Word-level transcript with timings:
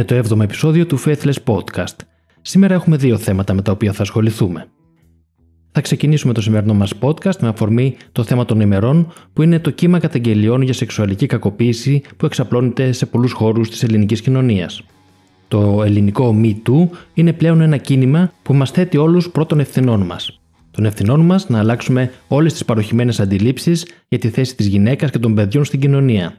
Είναι 0.00 0.22
το 0.22 0.34
7ο 0.34 0.40
επεισόδιο 0.40 0.86
του 0.86 0.98
Faithless 1.04 1.34
Podcast. 1.44 1.96
Σήμερα 2.42 2.74
έχουμε 2.74 2.96
δύο 2.96 3.18
θέματα 3.18 3.54
με 3.54 3.62
τα 3.62 3.72
οποία 3.72 3.92
θα 3.92 4.02
ασχοληθούμε. 4.02 4.66
Θα 5.72 5.80
ξεκινήσουμε 5.80 6.32
το 6.32 6.40
σημερινό 6.40 6.74
μας 6.74 6.92
podcast 7.00 7.36
με 7.40 7.48
αφορμή 7.48 7.96
το 8.12 8.22
θέμα 8.22 8.44
των 8.44 8.60
ημερών, 8.60 9.12
που 9.32 9.42
είναι 9.42 9.58
το 9.58 9.70
κύμα 9.70 9.98
καταγγελιών 9.98 10.62
για 10.62 10.72
σεξουαλική 10.72 11.26
κακοποίηση 11.26 12.02
που 12.16 12.26
εξαπλώνεται 12.26 12.92
σε 12.92 13.06
πολλούς 13.06 13.32
χώρους 13.32 13.70
της 13.70 13.82
ελληνικής 13.82 14.20
κοινωνίας. 14.20 14.82
Το 15.48 15.82
ελληνικό 15.84 16.36
Me 16.42 16.54
Too 16.68 16.88
είναι 17.14 17.32
πλέον 17.32 17.60
ένα 17.60 17.76
κίνημα 17.76 18.32
που 18.42 18.54
μας 18.54 18.70
θέτει 18.70 18.96
όλους 18.96 19.30
πρώτων 19.30 19.60
ευθυνών 19.60 20.00
μας. 20.00 20.40
Των 20.70 20.84
ευθυνών 20.84 21.20
μας 21.20 21.48
να 21.48 21.58
αλλάξουμε 21.58 22.12
όλες 22.28 22.52
τις 22.52 22.64
παροχημένες 22.64 23.20
αντιλήψεις 23.20 23.86
για 24.08 24.18
τη 24.18 24.28
θέση 24.28 24.56
της 24.56 24.66
γυναίκας 24.66 25.10
και 25.10 25.18
των 25.18 25.34
παιδιών 25.34 25.64
στην 25.64 25.80
κοινωνία, 25.80 26.38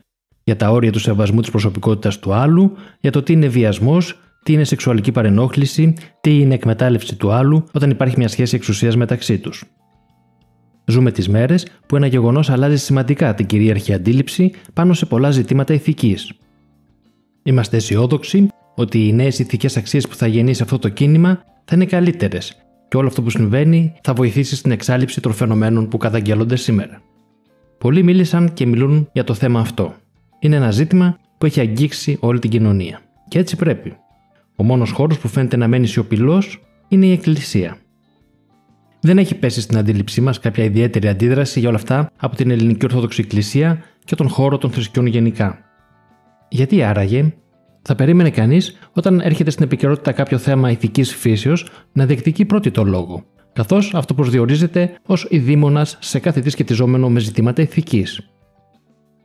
για 0.51 0.59
τα 0.59 0.71
όρια 0.71 0.91
του 0.91 0.99
σεβασμού 0.99 1.41
της 1.41 1.51
προσωπικότητας 1.51 2.19
του 2.19 2.33
άλλου, 2.33 2.71
για 2.99 3.11
το 3.11 3.21
τι 3.21 3.33
είναι 3.33 3.47
βιασμός, 3.47 4.19
τι 4.43 4.53
είναι 4.53 4.63
σεξουαλική 4.63 5.11
παρενόχληση, 5.11 5.93
τι 6.21 6.39
είναι 6.39 6.53
εκμετάλλευση 6.53 7.15
του 7.15 7.31
άλλου 7.31 7.63
όταν 7.73 7.89
υπάρχει 7.89 8.15
μια 8.17 8.27
σχέση 8.27 8.55
εξουσίας 8.55 8.95
μεταξύ 8.95 9.37
τους. 9.39 9.63
Ζούμε 10.85 11.11
τις 11.11 11.29
μέρες 11.29 11.67
που 11.87 11.95
ένα 11.95 12.07
γεγονός 12.07 12.49
αλλάζει 12.49 12.77
σημαντικά 12.77 13.33
την 13.33 13.45
κυρίαρχη 13.45 13.93
αντίληψη 13.93 14.51
πάνω 14.73 14.93
σε 14.93 15.05
πολλά 15.05 15.31
ζητήματα 15.31 15.73
ηθικής. 15.73 16.31
Είμαστε 17.43 17.77
αισιόδοξοι 17.77 18.47
ότι 18.75 19.07
οι 19.07 19.13
νέες 19.13 19.39
ηθικές 19.39 19.77
αξίες 19.77 20.07
που 20.07 20.15
θα 20.15 20.27
γεννήσει 20.27 20.63
αυτό 20.63 20.79
το 20.79 20.89
κίνημα 20.89 21.43
θα 21.65 21.75
είναι 21.75 21.85
καλύτερες 21.85 22.55
και 22.87 22.97
όλο 22.97 23.07
αυτό 23.07 23.21
που 23.21 23.29
συμβαίνει 23.29 23.93
θα 24.03 24.13
βοηθήσει 24.13 24.55
στην 24.55 24.71
εξάλληψη 24.71 25.21
των 25.21 25.33
φαινομένων 25.33 25.87
που 25.87 25.97
καταγγέλλονται 25.97 26.55
σήμερα. 26.55 27.01
Πολλοί 27.77 28.03
μίλησαν 28.03 28.53
και 28.53 28.65
μιλούν 28.65 29.09
για 29.13 29.23
το 29.23 29.33
θέμα 29.33 29.59
αυτό. 29.59 29.95
Είναι 30.43 30.55
ένα 30.55 30.71
ζήτημα 30.71 31.17
που 31.37 31.45
έχει 31.45 31.59
αγγίξει 31.59 32.17
όλη 32.19 32.39
την 32.39 32.49
κοινωνία. 32.49 32.99
Και 33.27 33.39
έτσι 33.39 33.55
πρέπει. 33.55 33.95
Ο 34.55 34.63
μόνος 34.63 34.91
χώρος 34.91 35.19
που 35.19 35.27
φαίνεται 35.27 35.57
να 35.57 35.67
μένει 35.67 35.87
σιωπηλός 35.87 36.61
είναι 36.87 37.05
η 37.05 37.11
Εκκλησία. 37.11 37.77
Δεν 39.01 39.17
έχει 39.17 39.35
πέσει 39.35 39.61
στην 39.61 39.77
αντίληψή 39.77 40.21
μας 40.21 40.39
κάποια 40.39 40.63
ιδιαίτερη 40.63 41.07
αντίδραση 41.07 41.59
για 41.59 41.69
όλα 41.69 41.77
αυτά 41.77 42.11
από 42.17 42.35
την 42.35 42.51
Ελληνική 42.51 42.85
Ορθόδοξη 42.85 43.21
Εκκλησία 43.21 43.83
και 44.05 44.15
τον 44.15 44.29
χώρο 44.29 44.57
των 44.57 44.71
θρησκειών 44.71 45.05
γενικά. 45.05 45.59
Γιατί 46.49 46.83
άραγε, 46.83 47.33
θα 47.81 47.95
περίμενε 47.95 48.29
κανείς 48.29 48.77
όταν 48.91 49.19
έρχεται 49.19 49.49
στην 49.49 49.63
επικαιρότητα 49.63 50.11
κάποιο 50.11 50.37
θέμα 50.37 50.71
ηθικής 50.71 51.15
φύσεως 51.15 51.67
να 51.91 52.05
διεκδικεί 52.05 52.45
πρώτη 52.45 52.71
το 52.71 52.83
λόγο, 52.83 53.23
καθώς 53.53 53.93
αυτό 53.93 54.13
προσδιορίζεται 54.13 54.95
ως 55.05 55.27
ειδήμονα 55.29 55.85
σε 55.99 56.19
κάθε 56.19 56.41
τι 56.41 56.49
σχετιζόμενο 56.49 57.09
με 57.09 57.19
ζητήματα 57.19 57.61
ηθικής. 57.61 58.31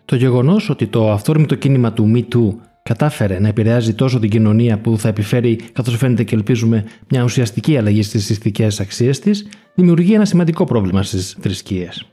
Το 0.07 0.17
γεγονός 0.17 0.71
ότι 0.71 0.87
το 0.87 1.11
αυθόρμητο 1.11 1.55
κίνημα 1.55 1.93
του 1.93 2.13
Me 2.15 2.35
Too 2.35 2.55
κατάφερε 2.83 3.39
να 3.39 3.49
επηρεάζει 3.49 3.95
τόσο 3.95 4.19
την 4.19 4.31
κοινωνία 4.31 4.79
που 4.79 4.99
θα 4.99 5.09
επιφέρει, 5.09 5.57
καθώς 5.73 5.97
φαίνεται 5.97 6.25
και 6.25 6.35
ελπίζουμε, 6.35 6.85
μια 7.09 7.23
ουσιαστική 7.23 7.77
αλλαγή 7.77 8.03
στις 8.03 8.31
ηθικέ 8.31 8.69
αξίες 8.81 9.19
της, 9.19 9.47
δημιουργεί 9.75 10.15
ένα 10.15 10.25
σημαντικό 10.25 10.65
πρόβλημα 10.65 11.03
στις 11.03 11.37
θρησκείες. 11.41 12.07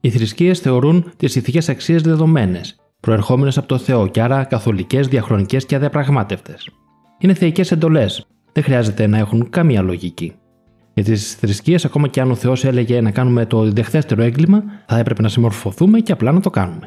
Οι 0.00 0.10
θρησκείες 0.10 0.58
θεωρούν 0.58 1.12
τις 1.16 1.36
ηθικές 1.36 1.68
αξίες 1.68 2.02
δεδομένες, 2.02 2.76
προερχόμενες 3.00 3.58
από 3.58 3.68
το 3.68 3.78
Θεό 3.78 4.06
και 4.06 4.22
άρα 4.22 4.44
καθολικές, 4.44 5.08
διαχρονικές 5.08 5.66
και 5.66 5.74
αδιαπραγμάτευτες. 5.74 6.68
Είναι 7.18 7.34
θεϊκές 7.34 7.70
εντολές, 7.70 8.26
δεν 8.52 8.62
χρειάζεται 8.62 9.06
να 9.06 9.18
έχουν 9.18 9.50
καμία 9.50 9.82
λογική. 9.82 10.32
Για 10.94 11.04
τις 11.04 11.34
θρησκείες, 11.34 11.84
ακόμα 11.84 12.08
και 12.08 12.20
αν 12.20 12.30
ο 12.30 12.34
Θεός 12.34 12.64
έλεγε 12.64 13.00
να 13.00 13.10
κάνουμε 13.10 13.46
το 13.46 13.70
δεχθέστερο 13.70 14.22
έγκλημα, 14.22 14.62
θα 14.86 14.98
έπρεπε 14.98 15.22
να 15.22 15.28
συμμορφωθούμε 15.28 16.00
και 16.00 16.12
απλά 16.12 16.32
να 16.32 16.40
το 16.40 16.50
κάνουμε. 16.50 16.86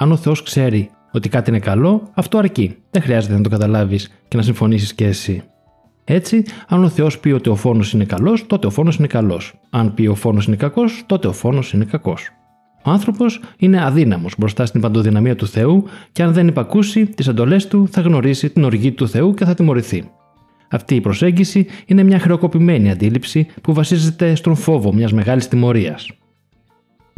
Αν 0.00 0.12
ο 0.12 0.16
Θεός 0.16 0.42
ξέρει 0.42 0.90
ότι 1.12 1.28
κάτι 1.28 1.50
είναι 1.50 1.58
καλό, 1.58 2.10
αυτό 2.14 2.38
αρκεί. 2.38 2.76
Δεν 2.90 3.02
χρειάζεται 3.02 3.34
να 3.34 3.40
το 3.40 3.48
καταλάβεις 3.48 4.10
και 4.28 4.36
να 4.36 4.42
συμφωνήσεις 4.42 4.94
κι 4.94 5.04
εσύ. 5.04 5.42
Έτσι, 6.04 6.44
αν 6.68 6.84
ο 6.84 6.88
Θεός 6.88 7.18
πει 7.18 7.30
ότι 7.30 7.48
ο 7.48 7.54
φόνος 7.54 7.92
είναι 7.92 8.04
καλός, 8.04 8.46
τότε 8.46 8.66
ο 8.66 8.70
φόνος 8.70 8.96
είναι 8.96 9.06
καλός. 9.06 9.60
Αν 9.70 9.94
πει 9.94 10.06
ο 10.06 10.14
φόνος 10.14 10.46
είναι 10.46 10.56
κακός, 10.56 11.04
τότε 11.06 11.26
ο 11.26 11.32
φόνος 11.32 11.72
είναι 11.72 11.84
κακός. 11.84 12.28
Ο 12.84 12.90
άνθρωπος 12.90 13.40
είναι 13.56 13.84
αδύναμος 13.84 14.34
μπροστά 14.38 14.66
στην 14.66 14.80
παντοδυναμία 14.80 15.36
του 15.36 15.46
Θεού 15.46 15.84
και 16.12 16.22
αν 16.22 16.32
δεν 16.32 16.48
υπακούσει 16.48 17.06
τις 17.06 17.28
εντολές 17.28 17.66
του, 17.66 17.88
θα 17.90 18.00
γνωρίσει 18.00 18.50
την 18.50 18.64
οργή 18.64 18.92
του 18.92 19.08
Θεού 19.08 19.34
και 19.34 19.44
θα 19.44 19.54
τιμωρηθεί. 19.54 20.10
Αυτή 20.70 20.94
η 20.94 21.00
προσέγγιση 21.00 21.66
είναι 21.86 22.02
μια 22.02 22.18
χρεοκοπημένη 22.18 22.90
αντίληψη 22.90 23.46
που 23.62 23.72
βασίζεται 23.72 24.34
στον 24.34 24.54
φόβο 24.54 24.92
μιας 24.92 25.12
μεγάλης 25.12 25.48
τιμωρίας. 25.48 26.10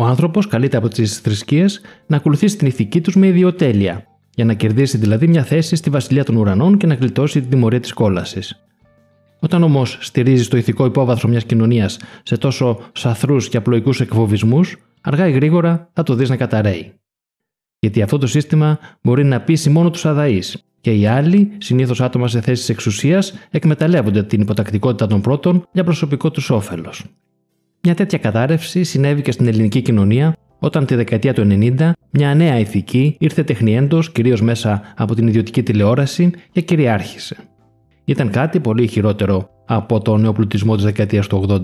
Ο 0.00 0.04
άνθρωπος 0.04 0.46
καλείται 0.46 0.76
από 0.76 0.88
τις 0.88 1.18
θρησκείες 1.18 1.80
να 2.06 2.16
ακολουθήσει 2.16 2.56
την 2.56 2.66
ηθική 2.66 3.00
τους 3.00 3.16
με 3.16 3.26
ιδιοτέλεια, 3.26 4.06
για 4.34 4.44
να 4.44 4.54
κερδίσει 4.54 4.98
δηλαδή 4.98 5.28
μια 5.28 5.44
θέση 5.44 5.76
στη 5.76 5.90
βασιλεία 5.90 6.24
των 6.24 6.36
ουρανών 6.36 6.76
και 6.76 6.86
να 6.86 6.94
γλιτώσει 6.94 7.40
την 7.40 7.50
τιμωρία 7.50 7.80
της 7.80 7.92
κόλασης. 7.92 8.64
Όταν 9.40 9.62
όμως 9.62 9.98
στηρίζει 10.00 10.48
το 10.48 10.56
ηθικό 10.56 10.84
υπόβαθρο 10.84 11.28
μιας 11.28 11.44
κοινωνίας 11.44 11.98
σε 12.22 12.36
τόσο 12.36 12.78
σαθρούς 12.92 13.48
και 13.48 13.56
απλοϊκούς 13.56 14.00
εκφοβισμούς, 14.00 14.76
αργά 15.00 15.28
ή 15.28 15.32
γρήγορα 15.32 15.90
θα 15.92 16.02
το 16.02 16.14
δεις 16.14 16.28
να 16.28 16.36
καταραίει. 16.36 16.92
Γιατί 17.78 18.02
αυτό 18.02 18.18
το 18.18 18.26
σύστημα 18.26 18.78
μπορεί 19.02 19.24
να 19.24 19.40
πείσει 19.40 19.70
μόνο 19.70 19.90
τους 19.90 20.06
αδαείς, 20.06 20.64
και 20.80 20.92
οι 20.92 21.06
άλλοι, 21.06 21.50
συνήθως 21.58 22.00
άτομα 22.00 22.28
σε 22.28 22.40
θέσεις 22.40 22.68
εξουσίας, 22.68 23.34
εκμεταλλεύονται 23.50 24.22
την 24.22 24.40
υποτακτικότητα 24.40 25.06
των 25.06 25.20
πρώτων 25.20 25.66
για 25.72 25.84
προσωπικό 25.84 26.30
τους 26.30 26.50
όφελος. 26.50 27.04
Μια 27.82 27.94
τέτοια 27.94 28.18
κατάρρευση 28.18 28.84
συνέβη 28.84 29.22
και 29.22 29.32
στην 29.32 29.46
ελληνική 29.46 29.82
κοινωνία 29.82 30.36
όταν 30.58 30.86
τη 30.86 30.94
δεκαετία 30.94 31.34
του 31.34 31.46
90 31.78 31.90
μια 32.10 32.34
νέα 32.34 32.58
ηθική 32.58 33.16
ήρθε 33.18 33.42
τεχνιέντος 33.42 34.12
κυρίως 34.12 34.42
μέσα 34.42 34.82
από 34.96 35.14
την 35.14 35.26
ιδιωτική 35.26 35.62
τηλεόραση 35.62 36.30
και 36.52 36.60
κυριάρχησε. 36.60 37.36
Ήταν 38.04 38.30
κάτι 38.30 38.60
πολύ 38.60 38.86
χειρότερο 38.86 39.48
από 39.66 40.00
τον 40.00 40.20
νεοπλουτισμό 40.20 40.74
της 40.74 40.84
δεκαετίας 40.84 41.26
του 41.26 41.44
80. 41.48 41.58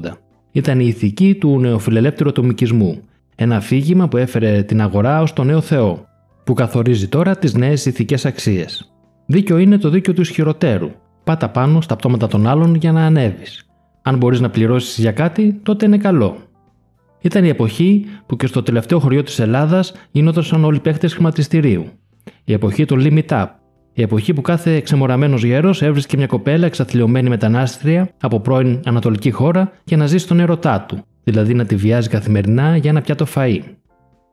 Ήταν 0.52 0.80
η 0.80 0.86
ηθική 0.86 1.34
του 1.34 1.60
νεοφιλελεύθερου 1.60 2.28
ατομικισμού, 2.28 3.02
ένα 3.34 3.56
αφήγημα 3.56 4.08
που 4.08 4.16
έφερε 4.16 4.62
την 4.62 4.80
αγορά 4.80 5.20
ως 5.22 5.32
το 5.32 5.44
νέο 5.44 5.60
Θεό, 5.60 6.04
που 6.44 6.54
καθορίζει 6.54 7.08
τώρα 7.08 7.36
τις 7.36 7.54
νέες 7.54 7.86
ηθικές 7.86 8.26
αξίες. 8.26 8.92
Δίκιο 9.26 9.58
είναι 9.58 9.78
το 9.78 9.88
δίκιο 9.88 10.12
του 10.12 10.20
ισχυροτέρου. 10.20 10.90
Πάτα 11.24 11.48
πάνω 11.48 11.80
στα 11.80 11.96
πτώματα 11.96 12.26
των 12.26 12.46
άλλων 12.46 12.74
για 12.74 12.92
να 12.92 13.04
ανέβεις. 13.04 13.65
Αν 14.08 14.16
μπορείς 14.16 14.40
να 14.40 14.50
πληρώσεις 14.50 14.98
για 14.98 15.12
κάτι, 15.12 15.60
τότε 15.62 15.86
είναι 15.86 15.98
καλό. 15.98 16.36
Ήταν 17.20 17.44
η 17.44 17.48
εποχή 17.48 18.04
που 18.26 18.36
και 18.36 18.46
στο 18.46 18.62
τελευταίο 18.62 18.98
χωριό 18.98 19.22
της 19.22 19.38
Ελλάδας 19.38 19.94
γινόταν 20.10 20.64
όλοι 20.64 20.80
παίχτες 20.80 21.14
χρηματιστηρίου. 21.14 21.86
Η 22.44 22.52
εποχή 22.52 22.84
του 22.84 22.96
limit 22.98 23.26
up. 23.28 23.46
Η 23.92 24.02
εποχή 24.02 24.34
που 24.34 24.40
κάθε 24.40 24.74
εξεμοραμένος 24.74 25.44
γέρος 25.44 25.82
έβρισκε 25.82 26.16
μια 26.16 26.26
κοπέλα 26.26 26.66
εξαθλειωμένη 26.66 27.28
μετανάστρια 27.28 28.10
από 28.20 28.40
πρώην 28.40 28.80
Ανατολική 28.84 29.30
χώρα 29.30 29.72
για 29.84 29.96
να 29.96 30.06
ζει 30.06 30.18
στον 30.18 30.40
ερωτά 30.40 30.84
του, 30.88 31.04
δηλαδή 31.24 31.54
να 31.54 31.64
τη 31.64 31.76
βιάζει 31.76 32.08
καθημερινά 32.08 32.76
για 32.76 32.90
ένα 32.90 33.00
πιάτο 33.00 33.26
φαΐ. 33.34 33.60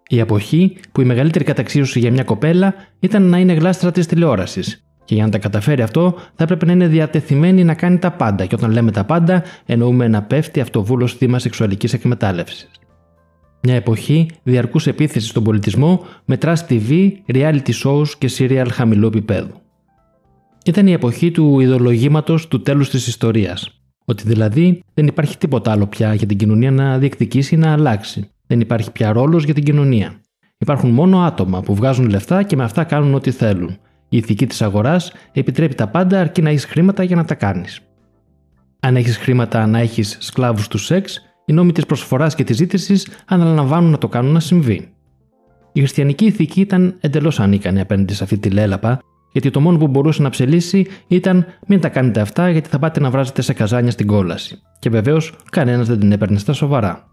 Η 0.07 0.19
εποχή 0.19 0.75
που 0.91 1.01
η 1.01 1.05
μεγαλύτερη 1.05 1.43
καταξίωση 1.43 1.99
για 1.99 2.11
μια 2.11 2.23
κοπέλα 2.23 2.73
ήταν 2.99 3.23
να 3.23 3.37
είναι 3.37 3.53
γλάστρα 3.53 3.91
της 3.91 4.05
τηλεόρασης 4.05 4.83
και 5.05 5.15
για 5.15 5.23
να 5.23 5.29
τα 5.29 5.37
καταφέρει 5.37 5.81
αυτό, 5.81 6.15
θα 6.35 6.43
έπρεπε 6.43 6.65
να 6.65 6.71
είναι 6.71 6.87
διατεθειμένη 6.87 7.63
να 7.63 7.73
κάνει 7.73 7.97
τα 7.97 8.11
πάντα. 8.11 8.45
Και 8.45 8.55
όταν 8.55 8.71
λέμε 8.71 8.91
τα 8.91 9.03
πάντα, 9.03 9.43
εννοούμε 9.65 10.07
να 10.07 10.21
πέφτει 10.21 10.59
αυτοβούλος 10.59 11.13
θύμα 11.13 11.39
σεξουαλικής 11.39 11.93
εκμετάλλευσης. 11.93 12.69
Μια 13.61 13.75
εποχή 13.75 14.29
διαρκούς 14.43 14.87
επίθεσης 14.87 15.29
στον 15.29 15.43
πολιτισμό 15.43 16.05
με 16.25 16.37
trust 16.41 16.67
TV, 16.69 17.11
reality 17.33 17.71
shows 17.83 18.07
και 18.17 18.29
serial 18.37 18.67
χαμηλού 18.71 19.07
επίπεδου. 19.07 19.61
Ήταν 20.65 20.87
η 20.87 20.91
εποχή 20.91 21.31
του 21.31 21.59
ιδεολογήματος 21.59 22.47
του 22.47 22.61
τέλους 22.61 22.89
της 22.89 23.07
ιστορίας. 23.07 23.81
Ότι 24.05 24.23
δηλαδή 24.25 24.83
δεν 24.93 25.07
υπάρχει 25.07 25.37
τίποτα 25.37 25.71
άλλο 25.71 25.87
πια 25.87 26.13
για 26.13 26.27
την 26.27 26.37
κοινωνία 26.37 26.71
να 26.71 26.97
διεκδικήσει 26.97 27.55
ή 27.55 27.57
να 27.57 27.71
αλλάξει. 27.71 28.29
Δεν 28.47 28.59
υπάρχει 28.59 28.91
πια 28.91 29.11
ρόλος 29.11 29.43
για 29.43 29.53
την 29.53 29.63
κοινωνία. 29.63 30.21
Υπάρχουν 30.57 30.89
μόνο 30.89 31.19
άτομα 31.19 31.61
που 31.61 31.75
βγάζουν 31.75 32.09
λεφτά 32.09 32.43
και 32.43 32.55
με 32.55 32.63
αυτά 32.63 32.83
κάνουν 32.83 33.13
ό,τι 33.13 33.31
θέλουν. 33.31 33.77
Η 34.13 34.17
ηθική 34.17 34.47
της 34.47 34.61
αγοράς 34.61 35.11
επιτρέπει 35.31 35.75
τα 35.75 35.87
πάντα 35.87 36.19
αρκεί 36.19 36.41
να 36.41 36.49
έχεις 36.49 36.65
χρήματα 36.65 37.03
για 37.03 37.15
να 37.15 37.25
τα 37.25 37.35
κάνεις. 37.35 37.79
Αν 38.79 38.95
έχεις 38.95 39.17
χρήματα 39.17 39.67
να 39.67 39.79
έχεις 39.79 40.17
σκλάβους 40.19 40.67
του 40.67 40.77
σεξ, 40.77 41.21
οι 41.45 41.53
νόμοι 41.53 41.71
της 41.71 41.85
προσφοράς 41.85 42.35
και 42.35 42.43
της 42.43 42.55
ζήτησης 42.55 43.07
αναλαμβάνουν 43.25 43.91
να 43.91 43.97
το 43.97 44.07
κάνουν 44.07 44.31
να 44.31 44.39
συμβεί. 44.39 44.93
Η 45.71 45.79
χριστιανική 45.79 46.25
ηθική 46.25 46.61
ήταν 46.61 46.97
εντελώς 46.99 47.39
ανίκανη 47.39 47.79
απέναντι 47.79 48.13
σε 48.13 48.23
αυτή 48.23 48.37
τη 48.37 48.49
λέλαπα, 48.49 48.99
γιατί 49.31 49.49
το 49.49 49.59
μόνο 49.59 49.77
που 49.77 49.87
μπορούσε 49.87 50.21
να 50.21 50.29
ψελίσει 50.29 50.87
ήταν 51.07 51.45
μην 51.67 51.79
τα 51.79 51.89
κάνετε 51.89 52.19
αυτά 52.19 52.49
γιατί 52.49 52.69
θα 52.69 52.79
πάτε 52.79 52.99
να 52.99 53.09
βράζετε 53.09 53.41
σε 53.41 53.53
καζάνια 53.53 53.91
στην 53.91 54.07
κόλαση. 54.07 54.61
Και 54.79 54.89
βεβαίως 54.89 55.33
κανένας 55.51 55.87
δεν 55.87 55.99
την 55.99 56.11
έπαιρνε 56.11 56.37
στα 56.37 56.53
σοβαρά. 56.53 57.07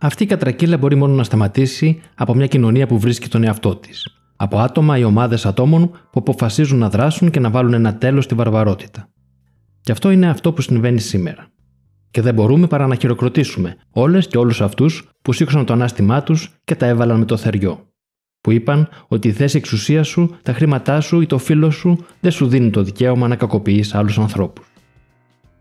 Αυτή 0.00 0.22
η 0.22 0.26
κατρακύλα 0.26 0.78
μπορεί 0.78 0.94
μόνο 0.94 1.14
να 1.14 1.24
σταματήσει 1.24 2.00
από 2.14 2.34
μια 2.34 2.46
κοινωνία 2.46 2.86
που 2.86 2.98
βρίσκει 2.98 3.28
τον 3.28 3.44
εαυτό 3.44 3.76
της 3.76 4.16
από 4.36 4.58
άτομα 4.58 4.98
ή 4.98 5.04
ομάδες 5.04 5.46
ατόμων 5.46 5.90
που 5.90 6.20
αποφασίζουν 6.20 6.78
να 6.78 6.90
δράσουν 6.90 7.30
και 7.30 7.40
να 7.40 7.50
βάλουν 7.50 7.72
ένα 7.72 7.96
τέλος 7.96 8.24
στη 8.24 8.34
βαρβαρότητα. 8.34 9.08
Και 9.80 9.92
αυτό 9.92 10.10
είναι 10.10 10.28
αυτό 10.28 10.52
που 10.52 10.60
συμβαίνει 10.60 11.00
σήμερα. 11.00 11.46
Και 12.10 12.20
δεν 12.22 12.34
μπορούμε 12.34 12.66
παρά 12.66 12.86
να 12.86 12.94
χειροκροτήσουμε 12.94 13.76
όλες 13.90 14.26
και 14.26 14.38
όλους 14.38 14.60
αυτούς 14.60 15.08
που 15.22 15.32
σήκωσαν 15.32 15.64
το 15.64 15.72
ανάστημά 15.72 16.22
τους 16.22 16.54
και 16.64 16.74
τα 16.74 16.86
έβαλαν 16.86 17.18
με 17.18 17.24
το 17.24 17.36
θεριό. 17.36 17.84
που 18.40 18.52
είπαν 18.52 18.88
ότι 19.08 19.28
η 19.28 19.32
θέση 19.32 19.56
εξουσίας 19.56 20.08
σου, 20.08 20.36
τα 20.42 20.52
χρήματά 20.52 21.00
σου 21.00 21.20
ή 21.20 21.26
το 21.26 21.38
φίλο 21.38 21.70
σου 21.70 22.04
δεν 22.20 22.30
σου 22.30 22.48
δίνουν 22.48 22.70
το 22.70 22.82
δικαίωμα 22.82 23.28
να 23.28 23.36
κακοποιείς 23.36 23.94
άλλους 23.94 24.18
ανθρώπους. 24.18 24.66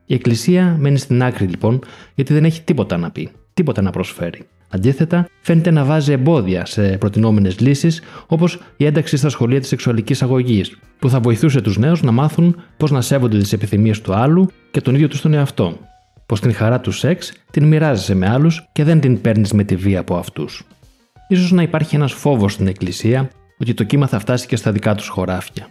Η 0.05 0.13
Εκκλησία 0.13 0.75
μένει 0.79 0.97
στην 0.97 1.23
άκρη 1.23 1.45
λοιπόν, 1.45 1.79
γιατί 2.15 2.33
δεν 2.33 2.45
έχει 2.45 2.61
τίποτα 2.61 2.97
να 2.97 3.11
πει, 3.11 3.29
τίποτα 3.55 3.81
να 3.81 3.89
προσφέρει. 3.89 4.47
Αντίθετα, 4.69 5.27
φαίνεται 5.41 5.71
να 5.71 5.83
βάζει 5.83 6.11
εμπόδια 6.11 6.65
σε 6.65 6.97
προτινόμενες 6.97 7.59
λύσεις, 7.59 8.01
όπως 8.27 8.59
η 8.77 8.85
ένταξη 8.85 9.17
στα 9.17 9.29
σχολεία 9.29 9.59
της 9.59 9.67
σεξουαλικής 9.67 10.21
αγωγής, 10.21 10.77
που 10.99 11.09
θα 11.09 11.19
βοηθούσε 11.19 11.61
τους 11.61 11.77
νέους 11.77 12.01
να 12.01 12.11
μάθουν 12.11 12.61
πώς 12.77 12.91
να 12.91 13.01
σέβονται 13.01 13.37
τις 13.37 13.53
επιθυμίες 13.53 14.01
του 14.01 14.13
άλλου 14.13 14.47
και 14.71 14.81
τον 14.81 14.95
ίδιο 14.95 15.07
τους 15.07 15.21
τον 15.21 15.33
εαυτό. 15.33 15.77
Πως 16.25 16.39
την 16.39 16.53
χαρά 16.53 16.79
του 16.79 16.91
σεξ 16.91 17.33
την 17.51 17.67
μοιράζεσαι 17.67 18.15
με 18.15 18.29
άλλους 18.29 18.69
και 18.71 18.83
δεν 18.83 18.99
την 18.99 19.21
παίρνεις 19.21 19.53
με 19.53 19.63
τη 19.63 19.75
βία 19.75 19.99
από 19.99 20.15
αυτούς. 20.15 20.67
Ίσως 21.27 21.51
να 21.51 21.61
υπάρχει 21.61 21.95
ένας 21.95 22.13
φόβος 22.13 22.53
στην 22.53 22.67
Εκκλησία 22.67 23.29
ότι 23.59 23.73
το 23.73 23.83
κύμα 23.83 24.07
θα 24.07 24.19
φτάσει 24.19 24.47
και 24.47 24.55
στα 24.55 24.71
δικά 24.71 24.95
τους 24.95 25.07
χωράφια. 25.07 25.67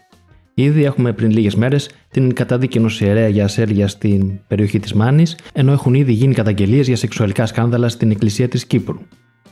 Ήδη 0.56 0.84
έχουμε 0.84 1.12
πριν 1.12 1.30
λίγες 1.30 1.54
μέρες 1.54 1.90
την 2.10 2.32
καταδίκη 2.32 2.78
ενός 2.78 3.00
ιερέα 3.00 3.28
για 3.28 3.44
ασέλγεια 3.44 3.88
στην 3.88 4.40
περιοχή 4.46 4.78
της 4.80 4.92
Μάνης, 4.92 5.38
ενώ 5.52 5.72
έχουν 5.72 5.94
ήδη 5.94 6.12
γίνει 6.12 6.34
καταγγελίες 6.34 6.86
για 6.86 6.96
σεξουαλικά 6.96 7.46
σκάνδαλα 7.46 7.88
στην 7.88 8.10
Εκκλησία 8.10 8.48
της 8.48 8.66
Κύπρου. 8.66 8.98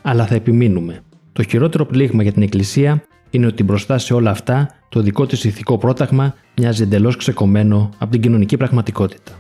Αλλά 0.03 0.27
θα 0.27 0.35
επιμείνουμε. 0.35 1.01
Το 1.33 1.43
χειρότερο 1.43 1.87
πλήγμα 1.87 2.23
για 2.23 2.33
την 2.33 2.43
Εκκλησία 2.43 3.03
είναι 3.31 3.47
ότι 3.47 3.63
μπροστά 3.63 3.99
σε 3.99 4.15
όλα 4.15 4.31
αυτά 4.31 4.71
το 4.89 5.01
δικό 5.01 5.27
της 5.27 5.45
ηθικό 5.45 5.79
πρόταγμα 5.79 6.35
μοιάζει 6.59 6.83
εντελώς 6.83 7.17
ξεκομμένο 7.17 7.91
από 7.99 8.11
την 8.11 8.21
κοινωνική 8.21 8.57
πραγματικότητα. 8.57 9.33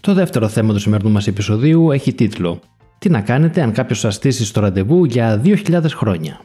Το 0.00 0.14
δεύτερο 0.14 0.48
θέμα 0.48 0.72
του 0.72 0.78
σημερινού 0.78 1.10
μας 1.10 1.26
επεισοδίου 1.26 1.90
έχει 1.90 2.12
τίτλο 2.12 2.60
Τι 2.98 3.10
να 3.10 3.20
κάνετε 3.20 3.62
αν 3.62 3.72
κάποιος 3.72 3.98
σας 3.98 4.14
στήσει 4.14 4.44
στο 4.44 4.60
ραντεβού 4.60 5.04
για 5.04 5.42
2.000 5.44 5.82
χρόνια. 5.88 6.40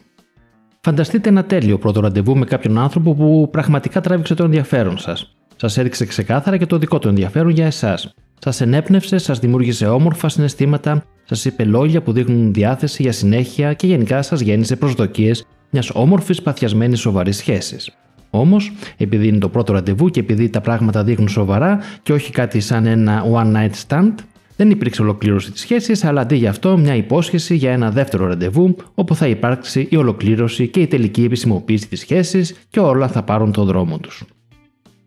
Φανταστείτε 0.87 1.29
ένα 1.29 1.43
τέλειο 1.43 1.77
πρώτο 1.77 1.99
ραντεβού 1.99 2.37
με 2.37 2.45
κάποιον 2.45 2.77
άνθρωπο 2.77 3.13
που 3.15 3.49
πραγματικά 3.51 4.01
τράβηξε 4.01 4.33
το 4.33 4.43
ενδιαφέρον 4.43 4.97
σας. 4.97 5.35
Σας 5.55 5.77
έδειξε 5.77 6.05
ξεκάθαρα 6.05 6.57
και 6.57 6.65
το 6.65 6.77
δικό 6.77 6.99
του 6.99 7.07
ενδιαφέρον 7.07 7.49
για 7.49 7.65
εσάς. 7.65 8.13
Σας 8.39 8.61
ενέπνευσε, 8.61 9.17
σας 9.17 9.39
δημιούργησε 9.39 9.87
όμορφα 9.87 10.29
συναισθήματα, 10.29 11.03
σας 11.23 11.45
είπε 11.45 11.63
λόγια 11.63 12.01
που 12.01 12.11
δείχνουν 12.11 12.53
διάθεση 12.53 13.01
για 13.01 13.11
συνέχεια 13.11 13.73
και 13.73 13.87
γενικά 13.87 14.21
σας 14.21 14.39
γέννησε 14.39 14.75
προσδοκίες 14.75 15.45
μιας 15.69 15.89
όμορφης 15.93 16.41
παθιασμένης 16.41 16.99
σοβαρής 16.99 17.37
σχέσης. 17.37 17.97
Όμως, 18.29 18.71
επειδή 18.97 19.27
είναι 19.27 19.37
το 19.37 19.49
πρώτο 19.49 19.73
ραντεβού 19.73 20.09
και 20.09 20.19
επειδή 20.19 20.49
τα 20.49 20.61
πράγματα 20.61 21.03
δείχνουν 21.03 21.27
σοβαρά 21.27 21.79
και 22.03 22.13
όχι 22.13 22.31
κάτι 22.31 22.59
σαν 22.59 22.85
ένα 22.85 23.23
one 23.33 23.53
night 23.55 23.73
stand, 23.87 24.13
δεν 24.57 24.69
υπήρξε 24.69 25.01
ολοκλήρωση 25.01 25.51
της 25.51 25.62
σχέσης, 25.62 26.04
αλλά 26.04 26.21
αντί 26.21 26.36
γι' 26.36 26.48
αυτό 26.48 26.77
μια 26.77 26.95
υπόσχεση 26.95 27.56
για 27.56 27.71
ένα 27.71 27.92
δεύτερο 27.92 28.27
ραντεβού, 28.27 28.75
όπου 28.95 29.15
θα 29.15 29.27
υπάρξει 29.27 29.88
η 29.89 29.95
ολοκλήρωση 29.95 30.68
και 30.68 30.80
η 30.80 30.88
τελική 30.88 31.24
επισημοποίηση 31.24 31.88
της 31.88 32.00
σχέσης 32.00 32.56
και 32.69 32.80
όλα 32.80 33.07
θα 33.07 33.24
πάρουν 33.24 33.51
τον 33.51 33.65
δρόμο 33.65 34.00
τους. 34.00 34.24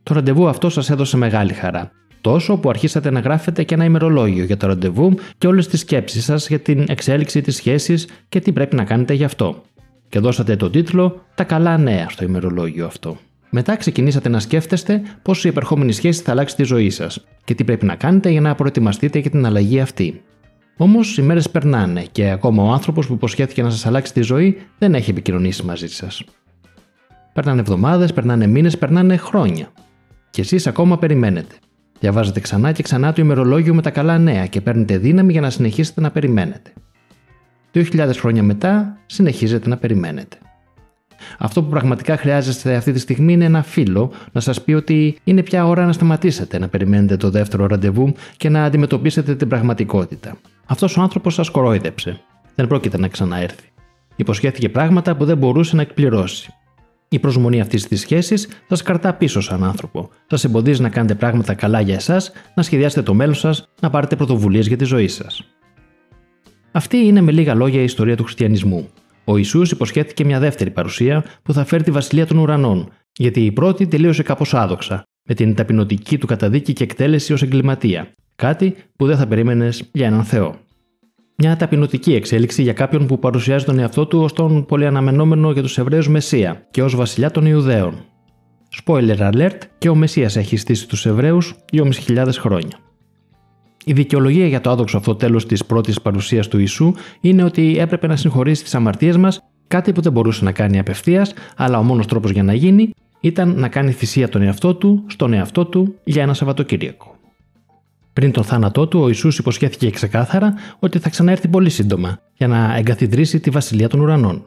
Το 0.02 0.14
ραντεβού 0.14 0.48
αυτό 0.48 0.68
σας 0.68 0.90
έδωσε 0.90 1.16
μεγάλη 1.16 1.52
χαρά. 1.52 1.90
Τόσο 2.20 2.56
που 2.56 2.68
αρχίσατε 2.68 3.10
να 3.10 3.20
γράφετε 3.20 3.62
και 3.64 3.74
ένα 3.74 3.84
ημερολόγιο 3.84 4.44
για 4.44 4.56
το 4.56 4.66
ραντεβού 4.66 5.14
και 5.38 5.46
όλες 5.46 5.68
τις 5.68 5.80
σκέψεις 5.80 6.24
σας 6.24 6.48
για 6.48 6.58
την 6.58 6.84
εξέλιξη 6.88 7.40
της 7.40 7.56
σχέσης 7.56 8.08
και 8.28 8.40
τι 8.40 8.52
πρέπει 8.52 8.76
να 8.76 8.84
κάνετε 8.84 9.14
γι' 9.14 9.24
αυτό. 9.24 9.62
Και 10.08 10.18
δώσατε 10.18 10.56
το 10.56 10.70
τίτλο 10.70 11.24
Τα 11.34 11.44
καλά 11.44 11.78
νέα 11.78 12.08
στο 12.08 12.24
ημερολόγιο 12.24 12.86
αυτό. 12.86 13.18
Μετά 13.50 13.76
ξεκινήσατε 13.76 14.28
να 14.28 14.40
σκέφτεστε 14.40 15.02
πώς 15.22 15.44
η 15.44 15.48
επερχόμενη 15.48 15.92
σχέση 15.92 16.22
θα 16.22 16.30
αλλάξει 16.30 16.56
τη 16.56 16.62
ζωή 16.62 16.90
σας 16.90 17.24
και 17.44 17.54
τι 17.54 17.64
πρέπει 17.64 17.86
να 17.86 17.94
κάνετε 17.94 18.30
για 18.30 18.40
να 18.40 18.54
προετοιμαστείτε 18.54 19.18
για 19.18 19.30
την 19.30 19.46
αλλαγή 19.46 19.80
αυτή. 19.80 20.22
Όμως 20.76 21.18
οι 21.18 21.22
μέρες 21.22 21.50
περνάνε 21.50 22.04
και 22.12 22.30
ακόμα 22.30 22.62
ο 22.62 22.70
άνθρωπος 22.70 23.06
που 23.06 23.12
υποσχέθηκε 23.12 23.62
να 23.62 23.70
σας 23.70 23.86
αλλάξει 23.86 24.12
τη 24.12 24.22
ζωή 24.22 24.58
δεν 24.78 24.94
έχει 24.94 25.10
επικοινωνήσει 25.10 25.64
μαζί 25.64 25.88
σας. 25.88 26.24
Περνάνε 27.32 27.60
εβδομάδες, 27.60 28.12
περνάνε 28.12 28.46
μήνες, 28.46 28.78
περνάνε 28.78 29.16
χρόνια. 29.16 29.72
Και 30.30 30.40
εσείς 30.40 30.66
ακόμα 30.66 30.98
περιμένετε. 30.98 31.54
Διαβάζετε 32.00 32.40
ξανά 32.40 32.72
και 32.72 32.82
ξανά 32.82 33.12
το 33.12 33.22
ημερολόγιο 33.22 33.74
με 33.74 33.82
τα 33.82 33.90
καλά 33.90 34.18
νέα 34.18 34.46
και 34.46 34.60
παίρνετε 34.60 34.98
δύναμη 34.98 35.32
για 35.32 35.40
να 35.40 35.50
συνεχίσετε 35.50 36.00
να 36.00 36.10
περιμένετε. 36.10 36.72
2.000 37.72 38.10
χρόνια 38.14 38.42
μετά 38.42 38.98
συνεχίζετε 39.06 39.68
να 39.68 39.76
περιμένετε. 39.76 40.38
Αυτό 41.38 41.62
που 41.62 41.68
πραγματικά 41.68 42.16
χρειάζεστε 42.16 42.74
αυτή 42.74 42.92
τη 42.92 42.98
στιγμή 42.98 43.32
είναι 43.32 43.44
ένα 43.44 43.62
φίλο 43.62 44.12
να 44.32 44.40
σας 44.40 44.62
πει 44.62 44.72
ότι 44.72 45.18
είναι 45.24 45.42
πια 45.42 45.66
ώρα 45.66 45.86
να 45.86 45.92
σταματήσετε 45.92 46.58
να 46.58 46.68
περιμένετε 46.68 47.16
το 47.16 47.30
δεύτερο 47.30 47.66
ραντεβού 47.66 48.12
και 48.36 48.48
να 48.48 48.64
αντιμετωπίσετε 48.64 49.34
την 49.34 49.48
πραγματικότητα. 49.48 50.36
Αυτός 50.66 50.96
ο 50.96 51.00
άνθρωπος 51.00 51.34
σας 51.34 51.50
κορόιδεψε. 51.50 52.20
Δεν 52.54 52.66
πρόκειται 52.66 52.98
να 52.98 53.08
ξαναέρθει. 53.08 53.68
Υποσχέθηκε 54.16 54.68
πράγματα 54.68 55.16
που 55.16 55.24
δεν 55.24 55.38
μπορούσε 55.38 55.76
να 55.76 55.82
εκπληρώσει. 55.82 56.54
Η 57.08 57.18
προσμονή 57.18 57.60
αυτής 57.60 57.88
της 57.88 58.00
σχέσης 58.00 58.48
σας 58.68 58.82
κρατά 58.82 59.14
πίσω 59.14 59.40
σαν 59.40 59.64
άνθρωπο. 59.64 60.10
Σας 60.26 60.44
εμποδίζει 60.44 60.82
να 60.82 60.88
κάνετε 60.88 61.14
πράγματα 61.14 61.54
καλά 61.54 61.80
για 61.80 61.94
εσάς, 61.94 62.32
να 62.54 62.62
σχεδιάσετε 62.62 63.02
το 63.02 63.14
μέλλον 63.14 63.34
σας, 63.34 63.68
να 63.80 63.90
πάρετε 63.90 64.16
πρωτοβουλίες 64.16 64.66
για 64.66 64.76
τη 64.76 64.84
ζωή 64.84 65.08
σας. 65.08 65.44
Αυτή 66.72 66.96
είναι 66.96 67.20
με 67.20 67.32
λίγα 67.32 67.54
λόγια 67.54 67.80
η 67.80 67.84
ιστορία 67.84 68.16
του 68.16 68.24
χριστιανισμού. 68.24 68.88
Ο 69.30 69.36
Ισού 69.36 69.62
υποσχέθηκε 69.62 70.24
μια 70.24 70.38
δεύτερη 70.38 70.70
παρουσία 70.70 71.24
που 71.42 71.52
θα 71.52 71.64
φέρει 71.64 71.82
τη 71.82 71.90
βασιλεία 71.90 72.26
των 72.26 72.38
ουρανών, 72.38 72.88
γιατί 73.16 73.44
η 73.44 73.52
πρώτη 73.52 73.86
τελείωσε 73.86 74.22
κάπως 74.22 74.54
άδοξα, 74.54 75.02
με 75.28 75.34
την 75.34 75.54
ταπεινωτική 75.54 76.18
του 76.18 76.26
καταδίκη 76.26 76.72
και 76.72 76.84
εκτέλεση 76.84 77.32
ως 77.32 77.42
εγκληματία. 77.42 78.12
Κάτι 78.36 78.74
που 78.96 79.06
δεν 79.06 79.16
θα 79.16 79.26
περίμενες 79.26 79.90
για 79.92 80.06
έναν 80.06 80.24
Θεό. 80.24 80.54
Μια 81.36 81.56
ταπεινωτική 81.56 82.14
εξέλιξη 82.14 82.62
για 82.62 82.72
κάποιον 82.72 83.06
που 83.06 83.18
παρουσιάζει 83.18 83.64
τον 83.64 83.78
εαυτό 83.78 84.06
του 84.06 84.20
ως 84.20 84.32
τον 84.32 84.66
πολυαναμενόμενο 84.66 85.50
για 85.52 85.62
τους 85.62 85.78
Εβραίους 85.78 86.08
Μεσία 86.08 86.66
και 86.70 86.82
ως 86.82 86.96
βασιλιά 86.96 87.30
των 87.30 87.46
Ιουδαίων. 87.46 88.04
Spoiler 88.84 89.18
alert, 89.32 89.58
και 89.78 89.88
ο 89.88 89.94
Μεσία 89.94 90.30
έχει 90.34 90.56
στήσει 90.56 90.88
τους 90.88 91.06
Εβραίους 91.06 91.54
2.500 91.72 92.28
χρόνια. 92.38 92.89
Η 93.84 93.92
δικαιολογία 93.92 94.46
για 94.46 94.60
το 94.60 94.70
άδοξο 94.70 94.96
αυτό 94.96 95.14
τέλος 95.14 95.46
της 95.46 95.64
πρώτης 95.64 96.00
παρουσίας 96.00 96.48
του 96.48 96.58
Ιησού 96.58 96.92
είναι 97.20 97.44
ότι 97.44 97.78
έπρεπε 97.78 98.06
να 98.06 98.16
συγχωρήσει 98.16 98.62
τις 98.62 98.74
αμαρτίες 98.74 99.16
μας, 99.16 99.40
κάτι 99.68 99.92
που 99.92 100.00
δεν 100.00 100.12
μπορούσε 100.12 100.44
να 100.44 100.52
κάνει 100.52 100.78
απευθείας, 100.78 101.32
αλλά 101.56 101.78
ο 101.78 101.82
μόνος 101.82 102.06
τρόπος 102.06 102.30
για 102.30 102.42
να 102.42 102.54
γίνει 102.54 102.90
ήταν 103.20 103.58
να 103.58 103.68
κάνει 103.68 103.92
θυσία 103.92 104.28
τον 104.28 104.42
εαυτό 104.42 104.74
του, 104.74 105.04
στον 105.06 105.32
εαυτό 105.32 105.64
του, 105.64 105.94
για 106.04 106.22
ένα 106.22 106.34
Σαββατοκύριακο. 106.34 107.14
Πριν 108.12 108.32
τον 108.32 108.44
θάνατό 108.44 108.86
του, 108.86 109.00
ο 109.00 109.06
Ιησούς 109.06 109.38
υποσχέθηκε 109.38 109.90
ξεκάθαρα 109.90 110.54
ότι 110.78 110.98
θα 110.98 111.08
ξαναέρθει 111.08 111.48
πολύ 111.48 111.70
σύντομα 111.70 112.18
για 112.34 112.46
να 112.46 112.76
εγκαθιδρύσει 112.76 113.40
τη 113.40 113.50
βασιλεία 113.50 113.88
των 113.88 114.00
ουρανών. 114.00 114.44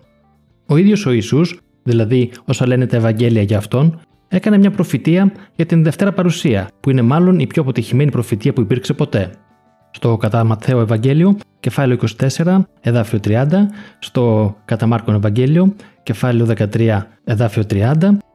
Ο 0.67 0.77
ίδιος 0.77 1.05
ο 1.05 1.11
Ιησούς, 1.11 1.59
δηλαδή 1.83 2.31
όσα 2.45 2.67
λένε 2.67 2.85
τα 2.85 2.95
Ευαγγέλια 2.95 3.41
για 3.41 3.57
αυτόν, 3.57 3.99
έκανε 4.35 4.57
μια 4.57 4.71
προφητεία 4.71 5.31
για 5.55 5.65
την 5.65 5.83
Δευτέρα 5.83 6.11
Παρουσία, 6.11 6.67
που 6.79 6.89
είναι 6.89 7.01
μάλλον 7.01 7.39
η 7.39 7.47
πιο 7.47 7.61
αποτυχημένη 7.61 8.11
προφητεία 8.11 8.53
που 8.53 8.61
υπήρξε 8.61 8.93
ποτέ. 8.93 9.31
Στο 9.91 10.17
κατά 10.17 10.43
Ματθαίο 10.43 10.79
Ευαγγέλιο, 10.79 11.37
κεφάλαιο 11.59 11.97
24, 12.19 12.61
εδάφιο 12.81 13.19
30, 13.23 13.45
στο 13.99 14.55
κατά 14.65 14.87
Μάρκον 14.87 15.15
Ευαγγέλιο, 15.15 15.75
κεφάλαιο 16.03 16.47
13, 16.75 17.01
εδάφιο 17.23 17.63
30, 17.69 17.93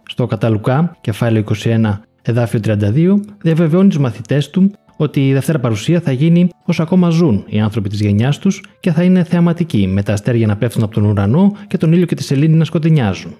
στο 0.08 0.26
κατά 0.26 0.48
Λουκά, 0.48 0.96
κεφάλαιο 1.00 1.44
21, 1.62 2.00
εδάφιο 2.22 2.60
32, 2.64 3.14
διαβεβαιώνει 3.42 3.88
τους 3.88 3.98
μαθητές 3.98 4.50
του 4.50 4.70
ότι 4.96 5.28
η 5.28 5.32
Δευτέρα 5.32 5.58
Παρουσία 5.58 6.00
θα 6.00 6.12
γίνει 6.12 6.48
όσο 6.64 6.82
ακόμα 6.82 7.10
ζουν 7.10 7.44
οι 7.46 7.60
άνθρωποι 7.60 7.88
της 7.88 8.00
γενιάς 8.00 8.38
τους 8.38 8.64
και 8.80 8.92
θα 8.92 9.02
είναι 9.02 9.24
θεαματική, 9.24 9.86
με 9.86 10.02
τα 10.02 10.12
αστέρια 10.12 10.46
να 10.46 10.56
πέφτουν 10.56 10.82
από 10.82 10.94
τον 10.94 11.04
ουρανό 11.04 11.52
και 11.66 11.76
τον 11.76 11.92
ήλιο 11.92 12.06
και 12.06 12.14
τη 12.14 12.22
σελήνη 12.22 12.56
να 12.56 12.64
σκοτεινιάζουν. 12.64 13.36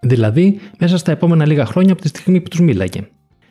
Δηλαδή, 0.00 0.60
μέσα 0.78 0.96
στα 0.96 1.12
επόμενα 1.12 1.46
λίγα 1.46 1.66
χρόνια 1.66 1.92
από 1.92 2.02
τη 2.02 2.08
στιγμή 2.08 2.40
που 2.40 2.48
τους 2.48 2.60
μίλαγε. 2.60 3.08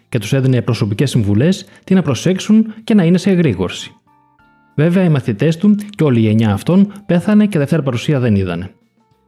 Και 0.10 0.20
τους 0.20 0.34
έδινε 0.34 0.62
προσωπικές 0.62 1.10
συμβουλές 1.10 1.66
τι 1.84 1.94
να 1.94 2.02
προσέξουν 2.02 2.74
και 2.84 2.94
να 2.94 3.04
είναι 3.04 3.18
σε 3.18 3.30
εγρήγορση. 3.30 3.92
Βέβαια, 4.76 5.04
οι 5.04 5.10
μαθητές 5.10 5.58
του 5.58 5.76
και 5.90 6.04
όλη 6.04 6.22
η 6.22 6.28
εννιά 6.28 6.54
αυτών 6.54 6.92
πέθανε 7.06 7.46
και 7.46 7.58
Δευτέρα 7.58 7.84
Παρουσία 7.84 8.20
δεν 8.20 8.36
είδανε. 8.36 8.72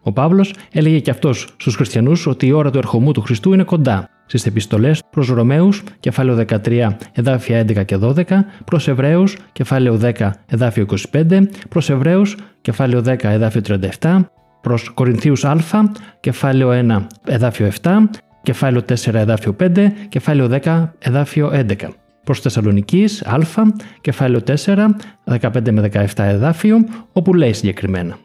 Ο 0.02 0.12
Παύλος 0.12 0.54
έλεγε 0.72 1.00
και 1.00 1.12
αυτός 1.12 1.48
στους 1.58 1.76
χριστιανούς 1.76 2.28
ότι 2.28 2.48
η 2.48 2.52
ώρα 2.52 2.72
του 2.72 2.78
ερχομού 2.78 3.12
του 3.12 3.22
Χριστού 3.22 3.54
είναι 3.54 3.64
κοντά. 3.64 4.10
Στις 4.26 4.46
επιστολές 4.46 5.04
προς 5.12 5.28
Ρωμαίους, 5.28 5.84
κεφάλαιο 6.00 6.36
13, 6.36 6.98
εδάφια 7.14 7.60
11 7.60 7.86
και 7.86 7.98
12, 7.98 8.46
προς 8.66 8.88
Εβραίους, 8.88 9.38
κεφάλαιο 9.52 9.98
10, 9.98 10.32
εδάφιο 10.48 10.86
25, 11.12 11.50
προς 11.70 11.90
Εβραίους, 11.90 12.38
κεφάλαιο 12.62 13.02
10, 13.02 13.30
εδάφιο 13.30 13.62
37, 13.62 14.32
προς 14.62 14.90
Κορινθίους 14.90 15.46
Α, 15.46 15.58
κεφάλαιο 16.20 16.70
1, 16.70 17.08
εδάφιο 17.26 17.72
7, 17.82 18.10
κεφάλαιο 18.42 18.82
4, 18.82 19.14
εδάφιο 19.14 19.56
5, 19.60 19.92
κεφάλαιο 20.10 20.48
10, 20.64 20.94
εδάφιο 21.00 21.52
11. 21.54 21.76
Προς 22.24 22.40
Θεσσαλονικής 22.40 23.22
Α, 23.22 23.38
κεφάλαιο 24.02 24.42
4, 24.42 24.96
15 25.26 25.72
με 25.72 25.82
17 25.82 26.24
εδάφιο, 26.24 26.78
όπου 27.14 27.34
λέει 27.34 27.54
συγκεκριμένα. 27.54 28.18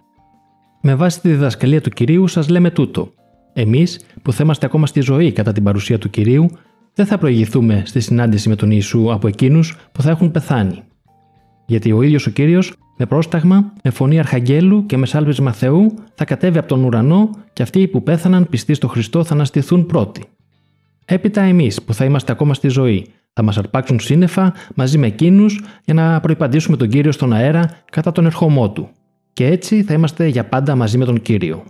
Με 0.81 0.95
βάση 0.95 1.21
τη 1.21 1.29
διδασκαλία 1.29 1.81
του 1.81 1.91
Κυρίου 1.91 2.27
σας 2.27 2.49
λέμε 2.49 2.71
τούτο. 2.71 3.13
Εμείς, 3.53 4.01
που 4.23 4.33
θα 4.33 4.43
είμαστε 4.43 4.67
ακόμα 4.67 4.87
στη 4.87 5.01
ζωή 5.01 5.33
κατά 5.33 5.53
την 5.53 5.63
παρουσία 5.63 5.99
του 5.99 6.11
Κυρίου, 6.11 6.51
δεν 6.95 7.07
θα 7.07 7.19
προηγηθούμε 7.19 7.83
στη 7.87 8.01
συνάντηση 8.01 8.49
με 8.49 8.57
τον 8.57 8.71
Ιησού 8.71 9.13
από 9.13 9.29
εκείνους 9.29 9.77
που 9.93 10.03
θα 10.03 10.11
έχουν 10.11 10.31
πεθάνει. 10.31 10.83
Γιατί 11.67 11.93
ο 11.93 12.03
ίδιος 12.03 12.27
ο 12.27 12.31
κύριος, 12.31 12.73
με 12.97 13.07
πρόσταγμα, 13.07 13.73
με 13.83 13.91
φωνή 13.91 14.19
Αρχαγγέλου 14.19 14.87
και 14.87 14.97
με 14.97 15.07
σάλβισμα 15.07 15.53
Θεού, 15.53 15.95
θα 16.15 16.25
κατέβει 16.25 16.59
από 16.59 16.69
τον 16.69 16.85
ουρανό 16.85 17.31
και 17.53 17.63
αυτοί 17.63 17.89
που 17.89 18.03
πέθαναν 18.03 18.49
πιστοί 18.49 18.75
στο 18.75 18.89
Χριστό 18.89 19.25
θα 19.25 19.35
αναστηθούν 19.35 19.87
πρώτοι. 19.87 20.25
Έπειτα 21.05 21.41
εμείς 21.41 21.83
που 21.83 21.95
θα 21.95 22.05
είμαστε 22.05 22.33
ακόμα 22.33 22.55
στη 22.55 22.69
ζωή, 22.69 23.07
θα 23.33 23.43
μας 23.43 23.59
αρπάξουν 23.59 24.01
σύννεφα 24.01 24.55
μαζί 24.75 24.99
με 24.99 25.07
εκείνους 25.07 25.65
για 25.85 25.95
να 25.95 26.21
προπαντήσουμε 26.21 26.77
τον 26.77 26.89
κύριο 26.89 27.13
στον 27.13 27.33
αέρα 27.33 27.71
κατά 27.91 28.13
τον 28.13 28.27
ερχομό 28.27 28.71
του. 28.71 28.89
Και 29.33 29.47
έτσι 29.47 29.83
θα 29.83 29.95
είμαστε 29.95 30.27
για 30.27 30.45
πάντα 30.45 30.75
μαζί 30.77 30.99
με 30.99 31.05
τον 31.05 31.23
κύριο. 31.23 31.65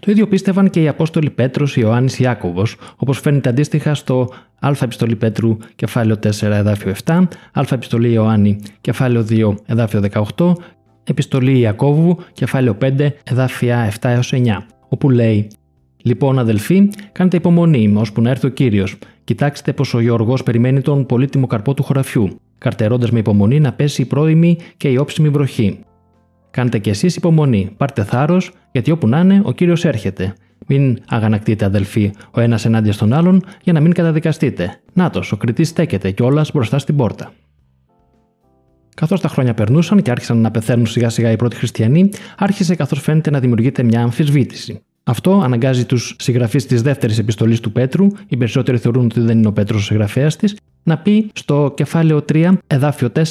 Το 0.00 0.10
ίδιο 0.10 0.28
πίστευαν 0.28 0.70
και 0.70 0.82
οι 0.82 0.88
Απόστολοι 0.88 1.30
Πέτρος, 1.30 1.76
Ιωάννης 1.76 2.18
Ιάκωβος, 2.18 2.76
όπως 2.96 3.18
φαίνεται 3.18 3.48
αντίστοιχα 3.48 3.94
στο 3.94 4.28
Α 4.58 4.70
Επιστολή 4.82 5.16
Πέτρου, 5.16 5.56
κεφάλαιο 5.74 6.16
4, 6.16 6.42
εδάφιο 6.42 6.94
7, 7.04 7.28
Α 7.52 7.62
Επιστολή 7.70 8.12
Ιωάννη, 8.12 8.58
κεφάλαιο 8.80 9.26
2, 9.30 9.54
εδάφιο 9.66 10.00
18, 10.36 10.52
Επιστολή 11.04 11.58
Ιακώβου, 11.58 12.16
κεφάλαιο 12.32 12.76
5, 12.80 13.08
εδάφια 13.24 13.92
7 14.00 14.08
έως 14.08 14.32
9, 14.32 14.66
όπου 14.88 15.10
λέει 15.10 15.48
Λοιπόν, 16.02 16.38
αδελφοί, 16.38 16.88
κάντε 17.12 17.36
υπομονή, 17.36 17.92
ώσπου 17.96 18.20
να 18.20 18.30
έρθει 18.30 18.46
ο 18.46 18.48
κύριος. 18.48 18.98
Κοιτάξτε 19.24 19.72
πως 19.72 19.94
ο 19.94 20.00
Γιώργο 20.00 20.36
περιμένει 20.44 20.80
τον 20.80 21.06
πολύτιμο 21.06 21.46
καρπό 21.46 21.74
του 21.74 21.82
χωραφιού, 21.82 22.40
καρτερώντας 22.58 23.10
με 23.10 23.18
υπομονή 23.18 23.60
να 23.60 23.72
πέσει 23.72 24.02
η 24.02 24.04
πρώιμη 24.04 24.58
και 24.76 24.88
η 24.88 24.96
όψιμη 24.96 25.28
βροχή. 25.28 25.78
Κάντε 26.50 26.78
κι 26.78 26.90
εσείς 26.90 27.16
υπομονή, 27.16 27.70
πάρτε 27.76 28.04
θάρρος, 28.04 28.52
γιατί 28.72 28.90
όπου 28.90 29.08
να 29.08 29.20
είναι, 29.20 29.40
ο 29.44 29.52
κύριος 29.52 29.84
έρχεται. 29.84 30.34
Μην 30.66 30.98
αγανακτείτε, 31.08 31.64
αδελφοί, 31.64 32.12
ο 32.30 32.40
ένας 32.40 32.64
ενάντια 32.64 32.92
στον 32.92 33.12
άλλον, 33.12 33.42
για 33.62 33.72
να 33.72 33.80
μην 33.80 33.92
καταδικαστείτε. 33.92 34.80
Νάτος, 34.92 35.32
ο 35.32 35.36
κριτής 35.36 35.68
στέκεται 35.68 36.10
κιόλα 36.10 36.44
μπροστά 36.52 36.78
στην 36.78 36.96
πόρτα. 36.96 37.32
Καθώς 38.94 39.20
τα 39.20 39.28
χρόνια 39.28 39.54
περνούσαν 39.54 40.02
και 40.02 40.10
άρχισαν 40.10 40.38
να 40.38 40.50
πεθαίνουν 40.50 40.86
σιγά 40.86 41.08
σιγά 41.08 41.30
οι 41.30 41.36
πρώτοι 41.36 41.56
χριστιανοί, 41.56 42.10
άρχισε 42.38 42.74
καθώς 42.74 43.00
φαίνεται 43.00 43.30
να 43.30 43.40
δημιουργείται 43.40 43.82
μια 43.82 44.02
αμφισβήτηση. 44.02 44.82
Αυτό 45.04 45.40
αναγκάζει 45.44 45.84
τους 45.84 46.16
συγγραφείς 46.18 46.66
της 46.66 46.82
δεύτερης 46.82 47.18
επιστολής 47.18 47.60
του 47.60 47.72
Πέτρου, 47.72 48.06
οι 48.28 48.36
περισσότεροι 48.36 48.78
θεωρούν 48.78 49.04
ότι 49.04 49.20
δεν 49.20 49.38
είναι 49.38 49.46
ο 49.46 49.52
Πέτρος 49.52 49.80
ο 49.80 49.84
συγγραφέας 49.84 50.36
της, 50.36 50.56
να 50.82 50.98
πει 50.98 51.30
στο 51.32 51.72
κεφάλαιο 51.76 52.24
3, 52.32 52.52
εδάφιο 52.66 53.10
4, 53.10 53.22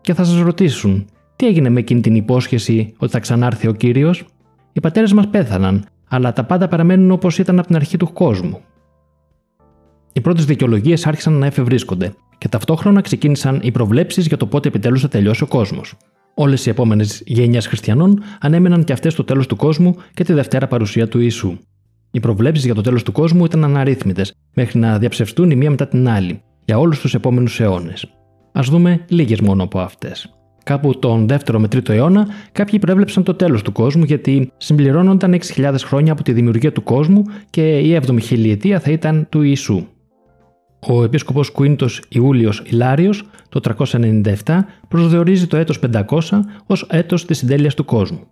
και 0.00 0.14
θα 0.14 0.24
σας 0.24 0.40
ρωτήσουν, 0.40 1.06
τι 1.36 1.46
έγινε 1.46 1.68
με 1.68 1.80
εκείνη 1.80 2.00
την 2.00 2.14
υπόσχεση 2.14 2.94
ότι 2.98 3.12
θα 3.12 3.18
ξανάρθει 3.18 3.68
ο 3.68 3.72
κύριος; 3.72 4.24
Οι 4.72 4.80
πατέρες 4.80 5.12
μας 5.12 5.28
πέθαναν, 5.28 5.84
αλλά 6.08 6.32
τα 6.32 6.44
πάντα 6.44 6.68
παραμένουν 6.68 7.10
όπως 7.10 7.38
ήταν 7.38 7.58
από 7.58 7.66
την 7.66 7.76
αρχή 7.76 7.96
του 7.96 8.12
κόσμου. 8.12 8.60
Οι 10.12 10.20
πρώτες 10.20 10.44
δικαιολογίες 10.44 11.06
άρχισαν 11.06 11.32
να 11.32 11.46
εφευρίσκονται 11.46 12.14
και 12.38 12.48
ταυτόχρονα 12.48 13.00
ξεκίνησαν 13.00 13.60
οι 13.62 13.70
προβλέψεις 13.70 14.26
για 14.26 14.36
το 14.36 14.46
πότε 14.46 14.68
επιτέλους 14.68 15.00
θα 15.00 15.08
τελειώσει 15.08 15.42
ο 15.42 15.46
κόσμος. 15.46 15.94
Όλες 16.34 16.66
οι 16.66 16.70
επόμενες 16.70 17.22
γενιές 17.26 17.66
χριστιανών 17.66 18.22
ανέμεναν 18.40 18.84
και 18.84 18.92
αυτές 18.92 19.14
το 19.14 19.24
τέλος 19.24 19.46
του 19.46 19.56
κόσμου 19.56 19.96
και 20.14 20.24
τη 20.24 20.32
δευτέρα 20.32 20.66
παρουσία 20.66 21.08
του 21.08 21.20
Ιησού. 21.20 21.58
Οι 22.10 22.20
προβλέψεις 22.20 22.64
για 22.64 22.74
το 22.74 22.80
τέλος 22.80 23.02
του 23.02 23.12
κόσμου 23.12 23.44
ήταν 23.44 23.64
αναρρύθμιτες, 23.64 24.34
μέχρι 24.54 24.78
να 24.78 24.98
διαψευστούν 24.98 25.50
η 25.50 25.56
μία 25.56 25.70
μετά 25.70 25.88
την 25.88 26.08
άλλη, 26.08 26.42
για 26.64 26.78
όλους 26.78 27.00
τους 27.00 27.14
επόμενους 27.14 27.60
αιώνες. 27.60 28.04
Α 28.52 28.60
δούμε 28.62 29.04
λίγες 29.08 29.40
μόνο 29.40 29.62
από 29.62 29.80
αυτές. 29.80 30.34
Κάπου 30.64 30.98
τον 30.98 31.26
2ο 31.30 31.58
με 31.58 31.68
3ο 31.72 31.88
αιώνα, 31.88 32.26
κάποιοι 32.52 32.78
προέβλεψαν 32.78 33.22
το 33.22 33.34
τέλος 33.34 33.62
του 33.62 33.72
κόσμου 33.72 34.04
γιατί 34.04 34.52
συμπληρώνονταν 34.56 35.38
6.000 35.54 35.74
χρόνια 35.84 36.12
από 36.12 36.22
τη 36.22 36.32
δημιουργία 36.32 36.72
του 36.72 36.82
κόσμου 36.82 37.22
και 37.50 37.78
η 37.78 38.00
7η 38.06 38.22
χιλιετία 38.22 38.80
θα 38.80 38.90
ήταν 38.90 39.26
του 39.28 39.42
Ιησού. 39.42 39.86
Ο 40.88 41.04
επίσκοπος 41.04 41.50
Κουίντος 41.50 42.02
Ιούλιος 42.08 42.62
Ιλάριος 42.66 43.24
το 43.48 43.60
397 43.76 44.32
προσδιορίζει 44.88 45.46
το 45.46 45.56
έτος 45.56 45.78
500 45.78 46.20
ως 46.66 46.86
έτος 46.90 47.24
της 47.24 47.38
συντέλειας 47.38 47.74
του 47.74 47.84
κόσμου. 47.84 48.26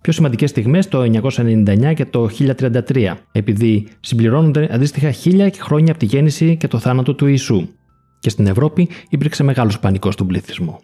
Πιο 0.00 0.12
σημαντικές 0.12 0.50
στιγμές 0.50 0.88
το 0.88 1.02
999 1.02 1.94
και 1.94 2.04
το 2.04 2.28
1033, 2.28 3.16
επειδή 3.32 3.88
συμπληρώνονται 4.00 4.68
αντίστοιχα 4.72 5.10
χίλια 5.10 5.50
χρόνια 5.58 5.90
από 5.90 5.98
τη 6.00 6.06
γέννηση 6.06 6.56
και 6.56 6.68
το 6.68 6.78
θάνατο 6.78 7.14
του 7.14 7.26
Ιησού. 7.26 7.68
Και 8.18 8.30
στην 8.30 8.46
Ευρώπη 8.46 8.88
υπήρξε 9.08 9.42
μεγάλος 9.42 9.78
πανικός 9.78 10.14
στον 10.14 10.26
πληθυσμό. 10.26 10.80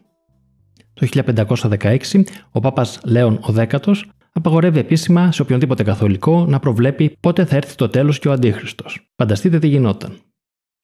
Το 0.98 1.22
1516 1.56 2.22
ο 2.50 2.60
Πάπας 2.60 3.00
Λέων 3.04 3.38
ο 3.40 3.52
Δέκατος 3.52 4.10
απαγορεύει 4.32 4.78
επίσημα 4.78 5.32
σε 5.32 5.42
οποιονδήποτε 5.42 5.82
καθολικό 5.82 6.46
να 6.48 6.58
προβλέπει 6.58 7.16
πότε 7.20 7.44
θα 7.44 7.56
έρθει 7.56 7.74
το 7.74 7.88
τέλος 7.88 8.18
και 8.18 8.28
ο 8.28 8.32
Αντίχριστος. 8.32 9.08
Φανταστείτε 9.16 9.58
τι 9.58 9.68
γινόταν. 9.68 10.12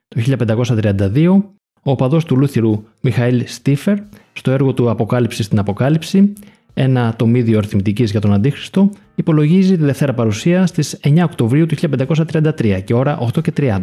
Το 0.09 0.37
1532 0.39 1.43
ο 1.87 1.91
οπαδός 1.91 2.25
του 2.25 2.37
Λούθυρου 2.37 2.85
Μιχαήλ 3.01 3.45
Στίφερ, 3.47 3.99
στο 4.33 4.51
έργο 4.51 4.73
του 4.73 4.91
Αποκάλυψη 4.91 5.43
στην 5.43 5.59
Αποκάλυψη, 5.59 6.33
ένα 6.75 7.15
τομίδιο 7.17 7.59
αριθμητικής 7.59 8.11
για 8.11 8.21
τον 8.21 8.33
Αντίχριστο, 8.33 8.91
υπολογίζει 9.15 9.77
τη 9.77 9.85
Δευτέρα 9.85 10.15
Παρουσία 10.15 10.67
στις 10.67 11.01
9 11.03 11.23
Οκτωβρίου 11.25 11.67
του 11.67 11.75
1533 11.75 12.81
και 12.85 12.95
ώρα 12.95 13.19
8 13.35 13.43
και 13.43 13.53
30. 13.57 13.81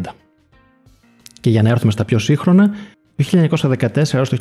Και 1.41 1.49
για 1.49 1.61
να 1.61 1.69
έρθουμε 1.69 1.91
στα 1.91 2.05
πιο 2.05 2.19
σύγχρονα, 2.19 2.71
το 3.15 3.23
1914 3.47 4.13
έως 4.13 4.29
το 4.29 4.37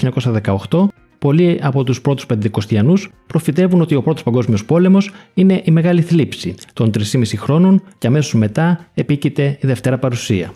1918 0.71 0.89
πολλοί 1.21 1.59
από 1.63 1.85
τους 1.85 2.01
πρώτους 2.01 2.27
πεντηκοστιανούς 2.27 3.11
προφητεύουν 3.27 3.81
ότι 3.81 3.95
ο 3.95 4.03
πρώτος 4.03 4.23
παγκόσμιος 4.23 4.65
πόλεμος 4.65 5.11
είναι 5.35 5.63
η 5.65 5.71
μεγάλη 5.71 6.03
θλίψη 6.03 6.55
των 6.73 6.91
3,5 6.99 7.25
χρόνων 7.37 7.83
και 7.99 8.07
αμέσως 8.07 8.35
μετά 8.35 8.87
επίκειται 8.95 9.59
η 9.61 9.67
Δευτέρα 9.67 9.99
Παρουσία. 9.99 10.53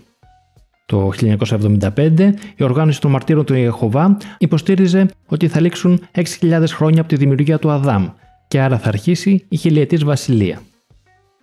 Το 0.87 1.11
1975 1.21 2.33
η 2.57 2.65
οργάνωση 2.65 3.01
των 3.01 3.11
μαρτύρων 3.11 3.45
του 3.45 3.55
Ιεχωβά 3.55 4.17
υποστήριζε 4.39 5.07
ότι 5.27 5.49
θα 5.49 5.61
λήξουν 5.61 6.01
6.000 6.41 6.65
χρόνια 6.69 7.01
από 7.01 7.09
τη 7.09 7.17
δημιουργία 7.17 7.59
του 7.59 7.71
Αδάμ 7.71 8.09
και 8.49 8.61
άρα 8.61 8.79
θα 8.79 8.89
αρχίσει 8.89 9.45
η 9.49 9.57
χιλιετής 9.57 10.05
βασιλεία. 10.05 10.61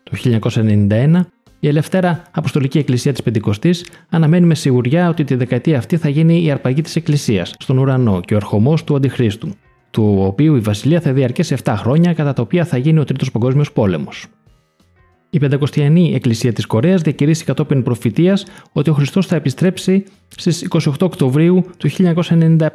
Το 0.03 0.39
1991 0.41 1.19
η 1.63 1.67
Ελευθέρα 1.67 2.21
Αποστολική 2.31 2.77
Εκκλησία 2.77 3.11
της 3.11 3.23
Πεντηκοστής 3.23 3.85
αναμένει 4.09 4.45
με 4.45 4.55
σιγουριά 4.55 5.09
ότι 5.09 5.23
τη 5.23 5.35
δεκαετία 5.35 5.77
αυτή 5.77 5.97
θα 5.97 6.09
γίνει 6.09 6.43
η 6.43 6.51
αρπαγή 6.51 6.81
της 6.81 6.95
Εκκλησίας 6.95 7.53
στον 7.59 7.77
ουρανό 7.77 8.21
και 8.21 8.33
ο 8.33 8.37
ερχομός 8.37 8.83
του 8.83 8.95
Αντιχρίστου, 8.95 9.49
του 9.91 10.17
οποίου 10.25 10.55
η 10.55 10.59
βασιλεία 10.59 11.01
θα 11.01 11.13
διαρκέσει 11.13 11.55
7 11.63 11.73
χρόνια 11.77 12.13
κατά 12.13 12.33
τα 12.33 12.41
οποία 12.41 12.65
θα 12.65 12.77
γίνει 12.77 12.99
ο 12.99 13.03
Τρίτος 13.03 13.31
Παγκόσμιος 13.31 13.71
Πόλεμος. 13.71 14.25
Η 15.29 15.39
Πεντακοστιανή 15.39 16.13
Εκκλησία 16.15 16.53
της 16.53 16.65
Κορέας 16.65 17.01
διακηρύσει 17.01 17.43
κατόπιν 17.43 17.83
προφητείας 17.83 18.45
ότι 18.71 18.89
ο 18.89 18.93
Χριστός 18.93 19.25
θα 19.25 19.35
επιστρέψει 19.35 20.03
στις 20.27 20.67
28 20.69 20.79
Οκτωβρίου 20.99 21.65
του 21.77 21.89
1995. 21.89 22.67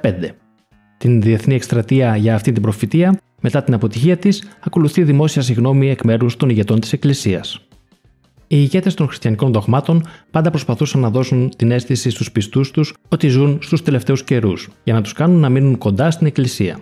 Την 0.99 1.21
διεθνή 1.21 1.55
εκστρατεία 1.55 2.17
για 2.17 2.35
αυτή 2.35 2.53
την 2.53 2.63
προφητεία, 2.63 3.21
μετά 3.41 3.63
την 3.63 3.75
αποτυχία 3.75 4.17
της, 4.17 4.49
ακολουθεί 4.61 5.03
δημόσια 5.03 5.43
συγγνώμη 5.43 5.91
εκ 5.91 6.05
μέρους 6.05 6.37
των 6.37 6.49
ηγετών 6.49 6.81
της 6.81 6.93
Εκκλησίας. 6.93 7.61
Οι 8.49 8.57
ηγέτες 8.59 8.95
των 8.95 9.07
χριστιανικών 9.07 9.53
δογμάτων 9.53 10.07
πάντα 10.31 10.51
προσπαθούσαν 10.51 11.01
να 11.01 11.11
δώσουν 11.11 11.51
την 11.57 11.71
αίσθηση 11.71 12.11
στους 12.11 12.33
πιστούς 12.33 12.71
τους 12.71 12.95
ότι 13.09 13.29
ζουν 13.29 13.59
στους 13.63 13.83
τελευταίους 13.83 14.25
καιρούς, 14.25 14.69
για 14.85 14.95
να 14.95 15.03
τους 15.03 15.13
κάνουν 15.13 15.41
να 15.41 15.49
μείνουν 15.49 15.79
κοντά 15.79 16.11
στην 16.11 16.27
Εκκλησία. 16.27 16.81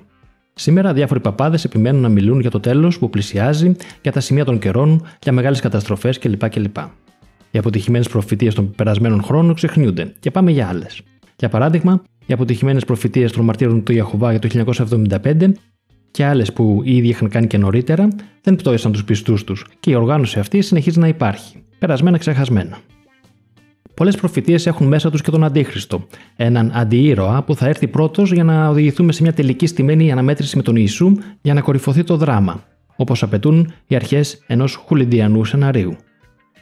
Σήμερα, 0.54 0.92
διάφοροι 0.92 1.21
παπάδες 1.21 1.64
επιμένουν 1.64 2.00
να 2.00 2.09
μιλούν 2.09 2.40
για 2.40 2.50
το 2.50 2.61
τέλος 2.61 2.99
που 2.99 3.11
πλησιάζει, 3.11 3.76
για 4.02 4.12
τα 4.12 4.21
σημεία 4.21 4.44
των 4.44 4.59
καιρών, 4.59 5.02
για 5.23 5.33
μεγάλες 5.33 5.61
καταστροφές 5.61 6.18
κλπ. 6.18 6.49
κλπ. 6.49 6.76
Οι 7.50 7.59
αποτυχημένες 7.59 8.09
προφητείες 8.09 8.54
των 8.54 8.71
περασμένων 8.71 9.23
χρόνων 9.23 9.54
ξεχνιούνται 9.54 10.14
και 10.21 10.30
πάμε 10.30 10.50
για 10.50 10.68
άλλες. 10.68 11.00
Για 11.37 11.49
παράδειγμα, 11.49 12.02
οι 12.26 12.33
αποτυχημένες 12.33 12.85
προφητείες 12.85 13.33
των 13.33 13.44
μαρτύρων 13.44 13.83
του 13.83 13.92
Ιαχοβά 13.92 14.30
για 14.30 14.40
το 14.40 14.49
1975 14.49 15.52
και 16.14 16.25
άλλες 16.25 16.52
που 16.52 16.80
ήδη 16.85 17.09
είχαν 17.09 17.28
κάνει 17.28 17.47
και 17.47 17.59
νωρίτερα 17.59 18.09
δεν 18.42 18.56
πτώησαν 18.56 18.92
τους 18.92 19.04
πιστούς 19.04 19.44
τους 19.44 19.66
και 19.80 19.90
η 19.90 19.94
οργάνωση 19.94 20.38
αυτή 20.38 20.61
συνεχίζει 20.62 20.99
να 20.99 21.09
υπάρχει, 21.09 21.62
περασμένα 21.78 22.18
ξεχασμένα. 22.18 22.78
Πολλές 23.94 24.16
προφητείες 24.16 24.66
έχουν 24.66 24.87
μέσα 24.87 25.11
τους 25.11 25.23
και 25.23 25.30
τον 25.30 25.44
Αντίχριστο, 25.44 26.06
έναν 26.37 26.71
αντιήρωα 26.75 27.42
που 27.42 27.54
θα 27.54 27.66
έρθει 27.66 27.88
πρώτος 27.88 28.33
για 28.33 28.44
να 28.44 28.68
οδηγηθούμε 28.68 29.12
σε 29.12 29.23
μια 29.23 29.33
τελική 29.33 29.66
στημένη 29.66 30.12
αναμέτρηση 30.12 30.56
με 30.56 30.62
τον 30.62 30.76
Ιησού 30.76 31.16
για 31.42 31.54
να 31.54 31.61
κορυφωθεί 31.61 32.04
το 32.04 32.16
δράμα, 32.16 32.64
όπως 32.97 33.23
απαιτούν 33.23 33.73
οι 33.87 33.94
αρχές 33.94 34.42
ενός 34.47 34.75
χουλιντιανού 34.75 35.44
σεναρίου. 35.44 35.97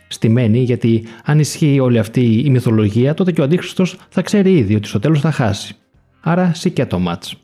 Στημένη 0.09 0.59
γιατί 0.59 1.05
αν 1.25 1.39
ισχύει 1.39 1.81
όλη 1.81 1.99
αυτή 1.99 2.43
η 2.45 2.51
μυθολογία, 2.51 3.15
τότε 3.15 3.33
και 3.33 3.41
ο 3.41 3.45
Αντίχριστος 3.45 3.99
θα 4.09 4.23
ξέρει 4.23 4.53
ήδη 4.53 4.75
ότι 4.75 4.89
στο 4.89 4.99
τέλος 4.99 5.21
θα 5.21 5.31
χάσει. 5.31 5.77
Άρα 6.21 6.55
σηκέ 6.55 6.87
το 6.87 6.99
μάτς. 6.99 7.42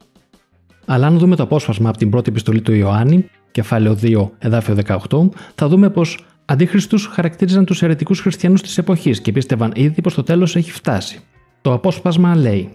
Αλλά 0.91 1.07
αν 1.07 1.19
δούμε 1.19 1.37
το 1.37 1.43
απόσπασμα 1.43 1.89
από 1.89 1.99
την 1.99 2.11
πρώτη 2.11 2.31
επιστολή 2.31 2.61
του 2.61 2.73
Ιωάννη, 2.73 3.31
κεφάλαιο 3.51 3.99
2, 4.03 4.29
εδάφιο 4.39 4.77
18, 5.11 5.29
θα 5.55 5.69
δούμε 5.69 5.91
πως 5.91 6.25
αντίχριστου 6.45 6.99
χαρακτήριζαν 7.11 7.65
τους 7.65 7.83
αιρετικούς 7.83 8.21
χριστιανούς 8.21 8.63
της 8.63 8.79
εποχής 8.79 9.21
και 9.21 9.33
πίστευαν 9.33 9.73
ήδη 9.75 10.03
πως 10.03 10.15
το 10.15 10.23
τέλος 10.23 10.57
έχει 10.57 10.71
φτάσει. 10.71 11.21
Το 11.61 11.73
απόσπασμα 11.73 12.37
λέει: 12.37 12.71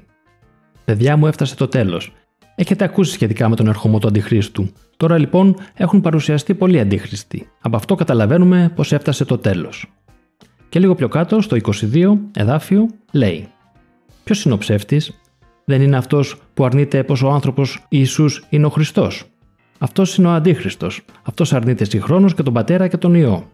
Παιδιά 0.85 1.17
μου, 1.17 1.27
έφτασε 1.27 1.55
το 1.55 1.67
τέλος. 1.67 2.13
Έχετε 2.55 2.83
ακούσει 2.83 3.11
σχετικά 3.11 3.49
με 3.49 3.55
τον 3.55 3.67
ερχομό 3.67 3.99
του 3.99 4.07
Αντιχρίστου. 4.07 4.69
Τώρα 4.97 5.17
λοιπόν 5.17 5.55
έχουν 5.73 6.01
παρουσιαστεί 6.01 6.53
πολλοί 6.53 6.79
αντίχριστοι. 6.79 7.49
Από 7.61 7.75
αυτό 7.75 7.95
καταλαβαίνουμε 7.95 8.71
πως 8.75 8.91
έφτασε 8.91 9.25
το 9.25 9.37
τέλος. 9.37 9.93
Και 10.69 10.79
λίγο 10.79 10.95
πιο 10.95 11.07
κάτω, 11.07 11.41
στο 11.41 11.57
22, 11.93 12.17
εδάφιο, 12.31 12.87
λέει: 13.11 13.47
Ποιος 14.23 14.45
είναι 14.45 14.53
ο 14.53 14.57
ψεύτης, 14.57 15.22
δεν 15.65 15.81
είναι 15.81 15.97
αυτός 15.97 16.41
που 16.53 16.65
αρνείται 16.65 17.03
πως 17.03 17.21
ο 17.23 17.29
άνθρωπος 17.29 17.85
Ισού 17.89 18.25
είναι 18.49 18.65
ο 18.65 18.69
Χριστός. 18.69 19.23
Αυτός 19.77 20.17
είναι 20.17 20.27
ο 20.27 20.31
Αντίχριστος. 20.31 21.05
Αυτός 21.23 21.53
αρνείται 21.53 21.85
συγχρόνως 21.85 22.33
και 22.33 22.43
τον 22.43 22.53
πατέρα 22.53 22.87
και 22.87 22.97
τον 22.97 23.15
ιό. 23.15 23.51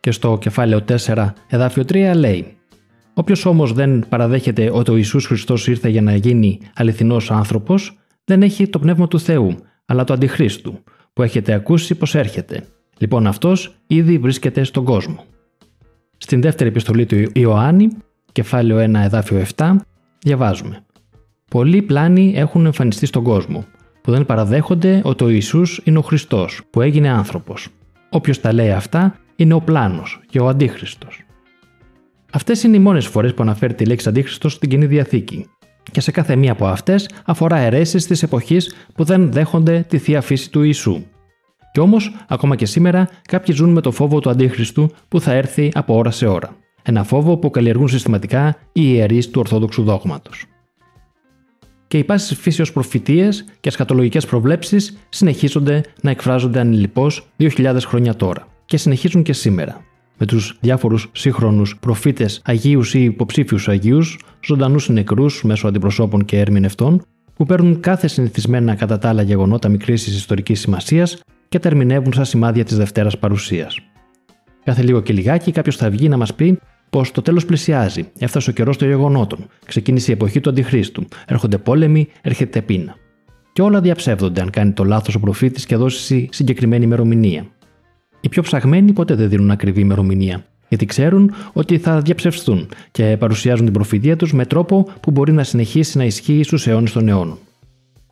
Και 0.00 0.10
στο 0.10 0.38
κεφάλαιο 0.38 0.80
4, 0.88 1.32
εδάφιο 1.48 1.84
3 1.88 2.12
λέει: 2.14 2.56
Όποιος 3.14 3.44
όμως 3.46 3.72
δεν 3.72 4.08
παραδέχεται 4.08 4.70
ότι 4.72 4.90
ο 4.90 4.96
Ιησούς 4.96 5.26
Χριστός 5.26 5.66
ήρθε 5.66 5.88
για 5.88 6.02
να 6.02 6.14
γίνει 6.14 6.60
αληθινός 6.74 7.30
άνθρωπος, 7.30 7.98
δεν 8.24 8.42
έχει 8.42 8.68
το 8.68 8.78
πνεύμα 8.78 9.08
του 9.08 9.20
Θεού, 9.20 9.54
αλλά 9.86 10.04
το 10.04 10.12
Αντιχρίστου, 10.12 10.82
που 11.12 11.22
έχετε 11.22 11.52
ακούσει 11.52 11.94
πως 11.94 12.14
έρχεται. 12.14 12.64
Λοιπόν, 12.98 13.26
αυτός 13.26 13.74
ήδη 13.86 14.18
βρίσκεται 14.18 14.64
στον 14.64 14.84
κόσμο. 14.84 15.24
Στην 16.16 16.40
δεύτερη 16.40 16.68
επιστολή 16.68 17.06
του 17.06 17.30
Ιωάννη, 17.32 17.88
κεφάλαιο 18.32 18.78
1, 18.78 19.04
εδάφιο 19.04 19.44
7, 19.56 19.76
διαβάζουμε. 20.20 20.84
Πολλοί 21.50 21.82
πλάνοι 21.82 22.32
έχουν 22.36 22.66
εμφανιστεί 22.66 23.06
στον 23.06 23.22
κόσμο, 23.22 23.64
που 24.02 24.10
δεν 24.10 24.26
παραδέχονται 24.26 25.00
ότι 25.04 25.24
ο 25.24 25.28
Ιησούς 25.28 25.80
είναι 25.84 25.98
ο 25.98 26.02
Χριστός, 26.02 26.60
που 26.70 26.80
έγινε 26.80 27.08
άνθρωπος. 27.08 27.68
Όποιος 28.10 28.40
τα 28.40 28.52
λέει 28.52 28.70
αυτά 28.70 29.14
είναι 29.36 29.54
ο 29.54 29.60
πλάνος 29.60 30.20
και 30.30 30.40
ο 30.40 30.48
Αντίχριστος. 30.48 31.22
Αυτές 32.32 32.62
είναι 32.62 32.76
οι 32.76 32.80
μόνες 32.80 33.06
φορές 33.06 33.34
που 33.34 33.42
αναφέρει 33.42 33.74
τη 33.74 33.84
λέξη 33.84 34.08
Αντίχριστος 34.08 34.52
στην 34.52 34.68
κοινή 34.68 34.86
διαθήκη. 34.86 35.46
Και 35.92 36.00
σε 36.00 36.10
κάθε 36.10 36.36
μία 36.36 36.52
από 36.52 36.66
αυτές 36.66 37.08
αφορά 37.24 37.56
αιρέσεις 37.56 38.06
της 38.06 38.22
εποχής 38.22 38.74
που 38.94 39.04
δεν 39.04 39.32
δέχονται 39.32 39.84
τη 39.88 39.98
θεία 39.98 40.20
φύση 40.20 40.50
του 40.50 40.62
Ιησού. 40.62 41.02
Κι 41.72 41.80
όμως, 41.80 42.14
ακόμα 42.28 42.56
και 42.56 42.66
σήμερα, 42.66 43.08
κάποιοι 43.28 43.54
ζουν 43.54 43.70
με 43.70 43.80
το 43.80 43.90
φόβο 43.90 44.20
του 44.20 44.30
Αντίχριστου 44.30 44.90
που 45.08 45.20
θα 45.20 45.32
έρθει 45.32 45.70
από 45.74 45.96
ώρα 45.96 46.10
σε 46.10 46.26
ώρα. 46.26 46.56
Ένα 46.88 47.04
φόβο 47.04 47.36
που 47.36 47.50
καλλιεργούν 47.50 47.88
συστηματικά 47.88 48.56
οι 48.72 48.82
ιερείς 48.84 49.30
του 49.30 49.40
Ορθόδοξου 49.40 49.82
δόγματος. 49.82 50.44
Και 51.88 51.98
οι 51.98 52.04
πάσει 52.04 52.34
φύσεως 52.34 52.72
προφητείες 52.72 53.44
και 53.60 53.68
ασχατολογικές 53.68 54.26
προβλέψεις 54.26 54.98
συνεχίζονται 55.08 55.80
να 56.02 56.10
εκφράζονται 56.10 56.60
ανηλυπώ 56.60 57.06
2.000 57.38 57.76
χρόνια 57.86 58.14
τώρα 58.14 58.46
και 58.64 58.76
συνεχίζουν 58.76 59.22
και 59.22 59.32
σήμερα 59.32 59.84
με 60.18 60.26
τους 60.26 60.58
διάφορους 60.60 61.10
σύγχρονους 61.12 61.76
προφήτες 61.80 62.42
Αγίους 62.44 62.94
ή 62.94 63.04
υποψήφιους 63.04 63.68
Αγίους, 63.68 64.18
ζωντανούς 64.44 64.88
νεκρούς 64.88 65.44
μέσω 65.44 65.68
αντιπροσώπων 65.68 66.24
και 66.24 66.38
ερμηνευτών, 66.38 67.02
που 67.34 67.44
παίρνουν 67.44 67.80
κάθε 67.80 68.08
συνηθισμένα 68.08 68.74
κατά 68.74 68.98
τα 68.98 69.08
άλλα 69.08 69.22
γεγονότα 69.22 69.68
μικρής 69.68 70.06
ιστορικής 70.06 70.60
σημασίας 70.60 71.20
και 71.48 71.58
τα 71.58 71.68
ερμηνεύουν 71.68 72.12
σαν 72.12 72.24
σημάδια 72.24 72.64
της 72.64 72.76
Δευτέρας 72.76 73.18
Παρουσίας. 73.18 73.78
Κάθε 74.64 74.82
λίγο 74.82 75.00
και 75.00 75.12
λιγάκι 75.12 75.52
κάποιος 75.52 75.76
θα 75.76 75.90
βγει 75.90 76.08
να 76.08 76.16
μας 76.16 76.34
πει 76.34 76.58
πως 76.90 77.10
το 77.10 77.22
τέλος 77.22 77.44
πλησιάζει, 77.44 78.08
έφτασε 78.18 78.50
ο 78.50 78.52
καιρός 78.52 78.76
των 78.76 78.88
γεγονότων, 78.88 79.46
ξεκίνησε 79.66 80.10
η 80.10 80.14
εποχή 80.14 80.40
του 80.40 80.50
Αντιχρίστου, 80.50 81.04
έρχονται 81.26 81.58
πόλεμοι, 81.58 82.08
έρχεται 82.20 82.62
πείνα. 82.62 82.96
Και 83.52 83.62
όλα 83.62 83.80
διαψεύδονται 83.80 84.40
αν 84.40 84.50
κάνει 84.50 84.72
το 84.72 84.84
λάθος 84.84 85.14
ο 85.14 85.20
προφήτης 85.20 85.66
και 85.66 85.76
δώσει 85.76 86.28
συγκεκριμένη 86.32 86.84
ημερομηνία. 86.84 87.46
Οι 88.20 88.28
πιο 88.28 88.42
ψαγμένοι 88.42 88.92
ποτέ 88.92 89.14
δεν 89.14 89.28
δίνουν 89.28 89.50
ακριβή 89.50 89.80
ημερομηνία, 89.80 90.44
γιατί 90.68 90.86
ξέρουν 90.86 91.32
ότι 91.52 91.78
θα 91.78 92.00
διαψευστούν 92.00 92.68
και 92.90 93.16
παρουσιάζουν 93.18 93.64
την 93.64 93.74
προφητεία 93.74 94.16
τους 94.16 94.32
με 94.32 94.46
τρόπο 94.46 94.88
που 95.00 95.10
μπορεί 95.10 95.32
να 95.32 95.44
συνεχίσει 95.44 95.98
να 95.98 96.04
ισχύει 96.04 96.42
στους 96.42 96.66
αιώνες 96.66 96.92
των 96.92 97.08
αιώνων. 97.08 97.38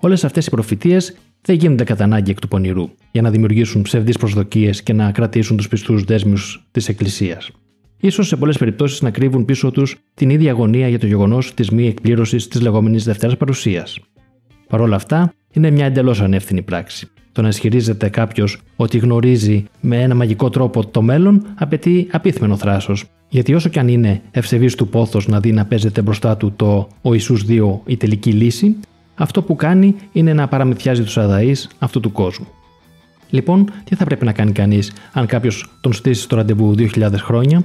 Όλες 0.01 0.25
αυτές 0.25 0.47
οι 0.47 0.51
προφητείες 0.51 1.17
δεν 1.43 1.57
γίνονται 1.57 1.85
κατά 1.85 2.05
ανάγκη 2.05 2.31
εκ 2.31 2.41
του 2.41 2.49
πονηρού, 2.49 2.89
για 3.11 3.23
να 3.23 3.31
δημιουργήσουν 3.31 3.83
ψευδείς 3.83 4.17
προσδοκίες 4.17 4.83
και 4.83 4.93
να 4.93 5.13
κρατήσουν 5.13 5.57
τους 5.57 5.69
πιστούς 5.69 6.05
δέσμιου 6.05 6.39
της 6.71 6.89
Εκκλησίας. 6.89 7.51
Σω 8.11 8.23
σε 8.23 8.37
πολλές 8.37 8.59
περιπτώσεις 8.59 9.03
να 9.03 9.11
κρύβουν 9.11 9.45
πίσω 9.45 9.71
τους 9.71 9.97
την 10.15 10.31
ίδια 10.31 10.51
αγωνία 10.51 10.89
για 10.89 10.99
το 10.99 11.07
γεγονός 11.07 11.55
της 11.55 11.71
μη 11.71 11.87
εκπλήρωσης 11.87 12.49
της 12.49 12.61
λεγόμενης 12.61 13.05
Δευτέρας 13.05 13.37
Παρουσίας. 13.37 13.99
Παρ' 14.69 14.81
όλα 14.81 14.97
αυτά, 14.97 15.33
είναι 15.53 15.71
μια 15.71 15.87
εντελώς 15.87 16.21
ανεύθυνη 16.21 16.63
πράξη. 16.63 17.09
Το 17.33 17.43
να 17.43 17.49
ισχυρίζεται 17.49 18.09
κάποιος 18.09 18.61
ότι 18.77 18.99
γνωρίζει 18.99 19.65
με 19.81 20.03
ένα 20.03 20.15
μαγικό 20.15 20.51
τρόπο 20.51 20.87
το 20.87 21.03
μέλλον 21.03 21.47
απαιτεί 21.55 22.09
απίθμενο 22.11 22.57
θράσος. 22.57 23.05
Γιατί 23.29 23.55
όσο 23.55 23.69
και 23.69 23.79
αν 23.79 23.89
είναι 23.89 24.23
ευσεβής 24.31 24.75
του 24.75 24.89
πόθος 24.89 25.29
να 25.29 25.41
δει 25.41 25.53
να 25.53 25.65
παίζεται 25.65 26.03
μπροστά 26.03 26.37
του 26.37 26.53
το 26.57 26.89
Ο 27.03 27.13
Ιησούς 27.13 27.45
2 27.49 27.81
η 27.87 27.97
τελική 27.97 28.31
λύση, 28.31 28.77
αυτό 29.15 29.43
που 29.43 29.57
κάνει 29.57 29.95
είναι 30.13 30.33
να 30.33 30.49
παραμυθιάζει 30.49 31.03
τους 31.03 31.19
αδαείς 31.19 31.69
αυτού 31.79 32.01
του 32.01 32.13
κόσμου. 32.13 32.47
Λοιπόν, 33.31 33.71
τι 33.85 33.95
θα 33.95 34.05
πρέπει 34.05 34.25
να 34.25 34.33
κάνει 34.33 34.53
κανείς 34.53 34.93
αν 35.13 35.27
κάποιος 35.27 35.71
τον 35.81 35.93
στήσει 35.93 36.23
στο 36.23 36.37
ραντεβού 36.37 36.75
2.000 36.79 37.13
χρόνια; 37.17 37.65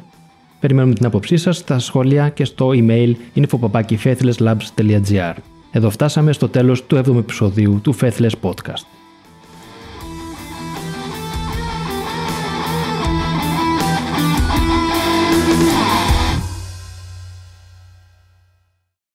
Περιμένουμε 0.62 0.94
την 0.94 1.06
άποψή 1.06 1.38
σας 1.38 1.58
στα 1.58 1.80
σχόλια 1.80 2.30
και 2.30 2.46
στο 2.46 2.70
email 2.74 3.14
info.faithlesslabs.gr. 3.36 5.34
Εδώ 5.72 5.90
φτάσαμε 5.90 6.34
στο 6.34 6.50
τέλος 6.50 6.86
του 6.86 6.98
7ου 6.98 7.18
επεισοδίου 7.18 7.80
του 7.84 7.96
Faithless 8.02 8.32
Podcast. 8.42 9.01